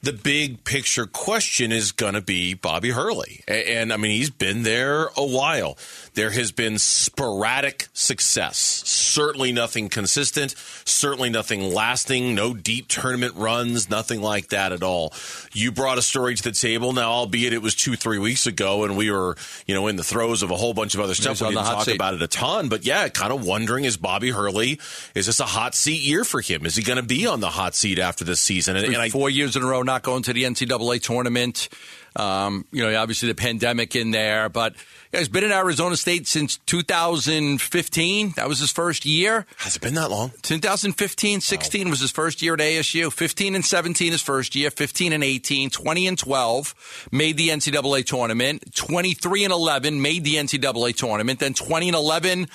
[0.00, 3.40] The big picture question is going to be Bobby Hurley.
[3.48, 5.76] A- And, I mean, he's been there a while.
[6.14, 8.56] There has been sporadic success.
[8.86, 15.12] Certainly nothing consistent, certainly nothing lasting, no deep tournament runs, nothing like that at all.
[15.52, 18.84] You brought a story to the table now, albeit it was two, three weeks ago,
[18.84, 19.36] and we were,
[19.66, 21.38] you know, in the throes of a whole bunch of other stuff.
[21.38, 21.94] He's We didn't talk seat.
[21.96, 24.78] about it a ton, but yeah, kind of wondering is Bobby Hurley,
[25.16, 26.66] is this a hot seat year for him?
[26.66, 28.76] Is he going to be on the hot seat after this season?
[28.76, 31.68] And, and I, four years in a row not going to the NCAA tournament.
[32.14, 34.74] Um, you know, obviously the pandemic in there, but
[35.12, 38.32] yeah, he's been in Arizona State since 2015.
[38.36, 39.46] That was his first year.
[39.58, 40.32] has it been that long?
[40.42, 43.10] 2015, 16 was his first year at ASU.
[43.10, 44.70] 15 and 17 his first year.
[44.70, 48.74] 15 and 18, 20 and 12 made the NCAA tournament.
[48.74, 51.40] 23 and 11 made the NCAA tournament.
[51.40, 52.48] Then 20 and 11,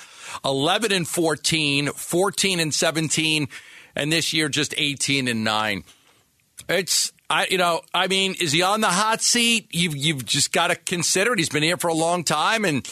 [0.44, 3.48] 11 and 14, 14 and 17,
[3.96, 5.84] and this year just 18 and 9.
[6.68, 9.68] It's I you know I mean is he on the hot seat?
[9.70, 11.38] You've you've just got to consider it.
[11.38, 12.88] He's been here for a long time, and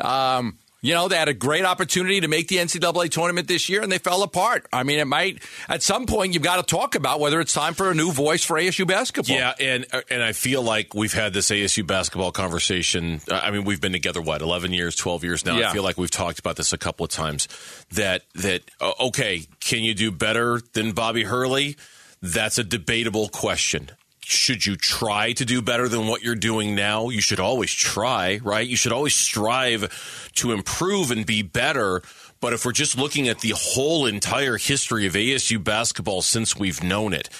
[0.00, 3.82] um, you know they had a great opportunity to make the NCAA tournament this year,
[3.82, 4.66] and they fell apart.
[4.72, 7.74] I mean, it might at some point you've got to talk about whether it's time
[7.74, 9.36] for a new voice for ASU basketball.
[9.36, 13.20] Yeah, and and I feel like we've had this ASU basketball conversation.
[13.30, 15.58] I mean, we've been together what eleven years, twelve years now.
[15.58, 15.70] Yeah.
[15.70, 17.46] I feel like we've talked about this a couple of times.
[17.92, 18.62] That that
[19.00, 21.76] okay, can you do better than Bobby Hurley?
[22.26, 23.90] That's a debatable question.
[24.20, 27.08] Should you try to do better than what you're doing now?
[27.10, 28.66] You should always try, right?
[28.66, 32.02] You should always strive to improve and be better.
[32.40, 36.82] But if we're just looking at the whole entire history of ASU basketball since we've
[36.82, 37.30] known it,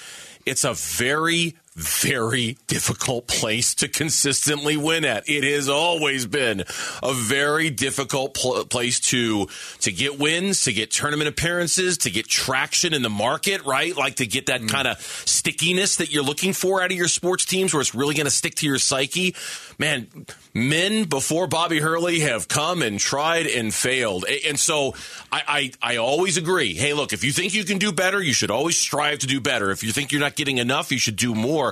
[0.45, 5.29] it's a very, very difficult place to consistently win at.
[5.29, 6.61] It has always been
[7.03, 9.47] a very difficult pl- place to
[9.81, 13.95] to get wins, to get tournament appearances, to get traction in the market, right?
[13.95, 14.69] Like to get that mm.
[14.69, 18.15] kind of stickiness that you're looking for out of your sports teams, where it's really
[18.15, 19.35] going to stick to your psyche.
[19.77, 20.07] Man,
[20.55, 24.95] men before Bobby Hurley have come and tried and failed, and so
[25.31, 26.73] I, I I always agree.
[26.73, 29.39] Hey, look, if you think you can do better, you should always strive to do
[29.39, 29.69] better.
[29.69, 31.66] If you think you're not getting enough, you should do more.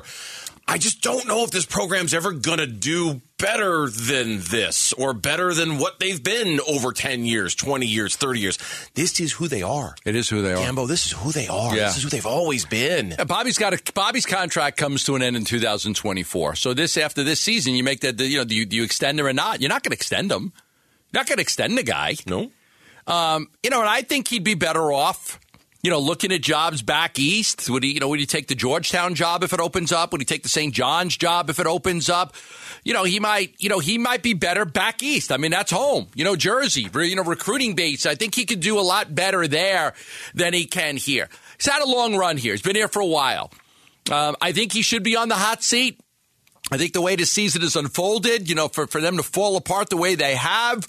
[0.67, 5.13] I just don't know if this program's ever going to do better than this or
[5.13, 8.57] better than what they've been over 10 years, 20 years, 30 years.
[8.95, 9.93] This is who they are.
[10.05, 10.57] it is who they are.
[10.57, 11.75] Gambo, this is who they are.
[11.75, 11.85] Yeah.
[11.85, 13.15] This is who they've always been.
[13.27, 16.55] Bobby's got a Bobby's contract comes to an end in 2024.
[16.55, 19.19] So this after this season, you make that you know do you, do you extend
[19.19, 19.61] him or not?
[19.61, 20.51] You're not going to extend him.
[21.13, 22.15] You're not going to extend the guy.
[22.25, 22.51] No?
[23.07, 25.39] Um, you know, and I think he'd be better off.
[25.85, 27.69] You know, looking at jobs back east.
[27.69, 27.91] Would he?
[27.91, 30.13] You know, would he take the Georgetown job if it opens up?
[30.13, 30.73] Would he take the St.
[30.73, 32.33] John's job if it opens up?
[32.83, 33.53] You know, he might.
[33.59, 35.31] You know, he might be better back east.
[35.31, 36.07] I mean, that's home.
[36.15, 36.89] You know, Jersey.
[36.91, 38.07] You know, recruiting base.
[38.07, 39.93] I think he could do a lot better there
[40.33, 41.29] than he can here.
[41.59, 42.53] He's had a long run here.
[42.53, 43.51] He's been here for a while.
[44.11, 45.99] Um, I think he should be on the hot seat.
[46.71, 49.55] I think the way the season has unfolded, you know, for, for them to fall
[49.55, 50.87] apart the way they have,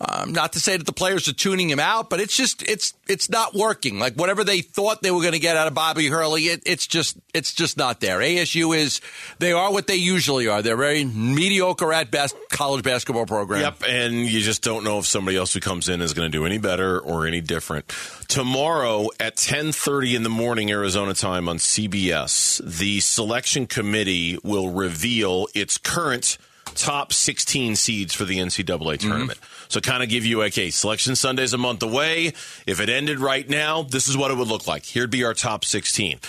[0.00, 2.94] um, not to say that the players are tuning him out, but it's just it's
[3.08, 3.98] it's not working.
[3.98, 6.86] Like whatever they thought they were going to get out of Bobby Hurley, it, it's
[6.86, 8.18] just it's just not there.
[8.18, 9.00] ASU is
[9.38, 10.60] they are what they usually are.
[10.60, 13.62] They're very mediocre at best college basketball program.
[13.62, 16.36] Yep, and you just don't know if somebody else who comes in is going to
[16.36, 17.88] do any better or any different.
[18.28, 25.48] Tomorrow at 10:30 in the morning Arizona time on CBS, the selection committee will reveal
[25.54, 26.36] its current
[26.74, 29.38] top 16 seeds for the NCAA tournament.
[29.68, 32.32] So kind of give you okay, selection Sunday's a month away.
[32.66, 34.86] If it ended right now, this is what it would look like.
[34.86, 36.20] Here'd be our top 16.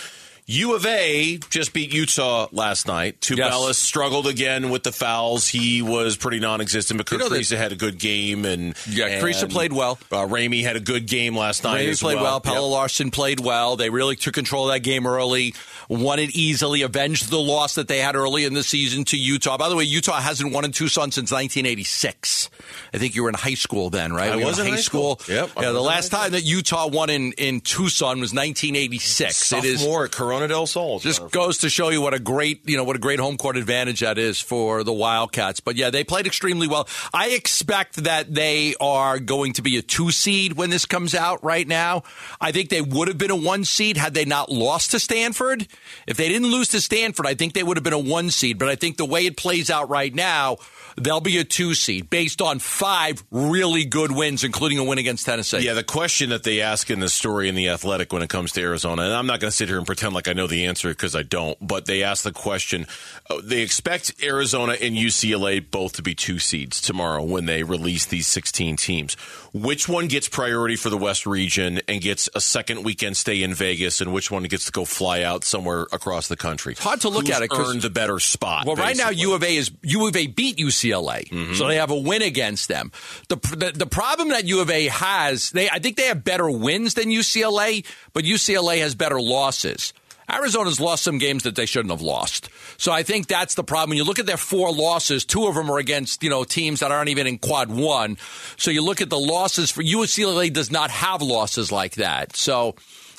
[0.50, 3.20] U of A just beat Utah last night.
[3.20, 5.46] Tubelis struggled again with the fouls.
[5.46, 9.06] He was pretty non-existent, but Kurt You know that- had a good game, and Yeah,
[9.06, 9.98] and, played well.
[10.10, 11.86] Uh, Ramey had a good game last night.
[11.86, 12.40] As played well.
[12.40, 12.72] Pelle Yep.
[12.72, 13.76] Larsson played well.
[13.76, 15.54] They really took control of that game early,
[15.86, 19.58] won it easily, avenged the loss that they had early in the season to Utah.
[19.58, 22.48] By the way, Utah hasn't won in Tucson since 1986.
[22.94, 24.32] I think you were in high school then, right?
[24.32, 25.20] I you was in high school.
[25.28, 29.52] Yep, Yeah, the last time that Utah won in, in Tucson was 1986.
[29.52, 30.98] It is Sophomore at Corona Del Sol.
[31.00, 33.56] Just goes to show you what a great, you know, what a great home court
[33.56, 35.60] advantage that is for the Wildcats.
[35.60, 36.88] But yeah, they played extremely well.
[37.12, 41.42] I expect that they are going to be a two seed when this comes out
[41.42, 42.04] right now.
[42.40, 45.66] I think they would have been a one seed had they not lost to Stanford.
[46.06, 48.58] If they didn't lose to Stanford, I think they would have been a one seed.
[48.58, 50.58] But I think the way it plays out right now,
[50.96, 55.26] they'll be a two seed based on five really good wins, including a win against
[55.26, 55.58] Tennessee.
[55.60, 58.52] Yeah, the question that they ask in the story in the Athletic when it comes
[58.52, 60.66] to Arizona, and I'm not going to sit here and pretend like I know the
[60.66, 62.86] answer because I don't, but they ask the question.
[63.28, 68.06] Uh, they expect Arizona and UCLA both to be two seeds tomorrow when they release
[68.06, 69.14] these 16 teams.
[69.54, 73.54] Which one gets priority for the West region and gets a second weekend stay in
[73.54, 76.72] Vegas, and which one gets to go fly out somewhere across the country?
[76.72, 77.50] It's hard to look Who's at it.
[77.52, 78.66] Earned a better spot.
[78.66, 79.22] Well, right now basically?
[79.22, 81.54] U of A is U of A beat UCLA, Mm-hmm.
[81.54, 82.92] so they have a win against them.
[83.28, 86.50] The, the the problem that U of A has, they I think they have better
[86.50, 89.92] wins than UCLA, but UCLA has better losses.
[90.30, 92.50] Arizona's lost some games that they shouldn't have lost.
[92.76, 93.90] So I think that's the problem.
[93.90, 96.80] When you look at their four losses, two of them are against, you know, teams
[96.80, 98.18] that aren't even in quad one.
[98.56, 102.36] So you look at the losses for UCLA does not have losses like that.
[102.36, 102.74] So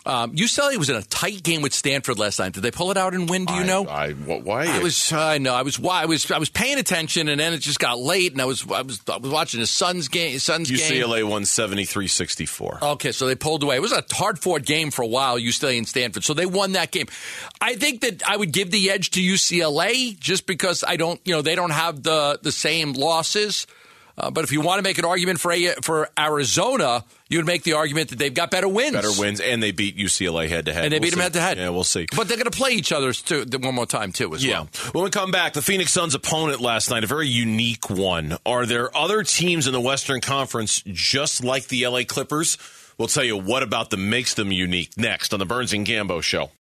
[0.10, 2.54] um, UCLA was in a tight game with Stanford last night.
[2.54, 3.46] Did they pull it out and win?
[3.46, 3.88] Do you I- know?
[3.88, 4.66] I, wh- why?
[4.68, 7.60] I was, I know, I was, I was, I was paying attention, and then it
[7.60, 10.44] just got late, and I was, I was, I was watching his son's game, his
[10.44, 10.80] son's game.
[10.80, 12.82] UCLA won 73-64.
[12.94, 13.76] Okay, so they pulled away.
[13.76, 16.24] It was a hard fought game for a while, UCLA and Stanford.
[16.24, 17.08] So they won that game.
[17.62, 21.34] I think that I would give the edge to UCLA just because I don't, you
[21.34, 23.68] know, they don't have the the same losses.
[24.20, 27.46] Uh, but if you want to make an argument for A- for Arizona, you would
[27.46, 28.92] make the argument that they've got better wins.
[28.94, 30.86] Better wins, and they beat UCLA head to head.
[30.86, 31.58] And they We'll beat them head to head.
[31.58, 32.08] Yeah, we'll see.
[32.16, 34.34] But they're going to play each other too, one more time too.
[34.36, 34.52] As Yeah.
[34.62, 34.70] well.
[34.92, 38.38] When we come back, the Phoenix Suns' opponent last night, a very unique one.
[38.46, 42.58] Are there other teams in the Western Conference just like the LA Clippers?
[42.98, 46.22] We'll tell you what about them makes them unique next on the Burns and Gambo
[46.22, 46.52] Show.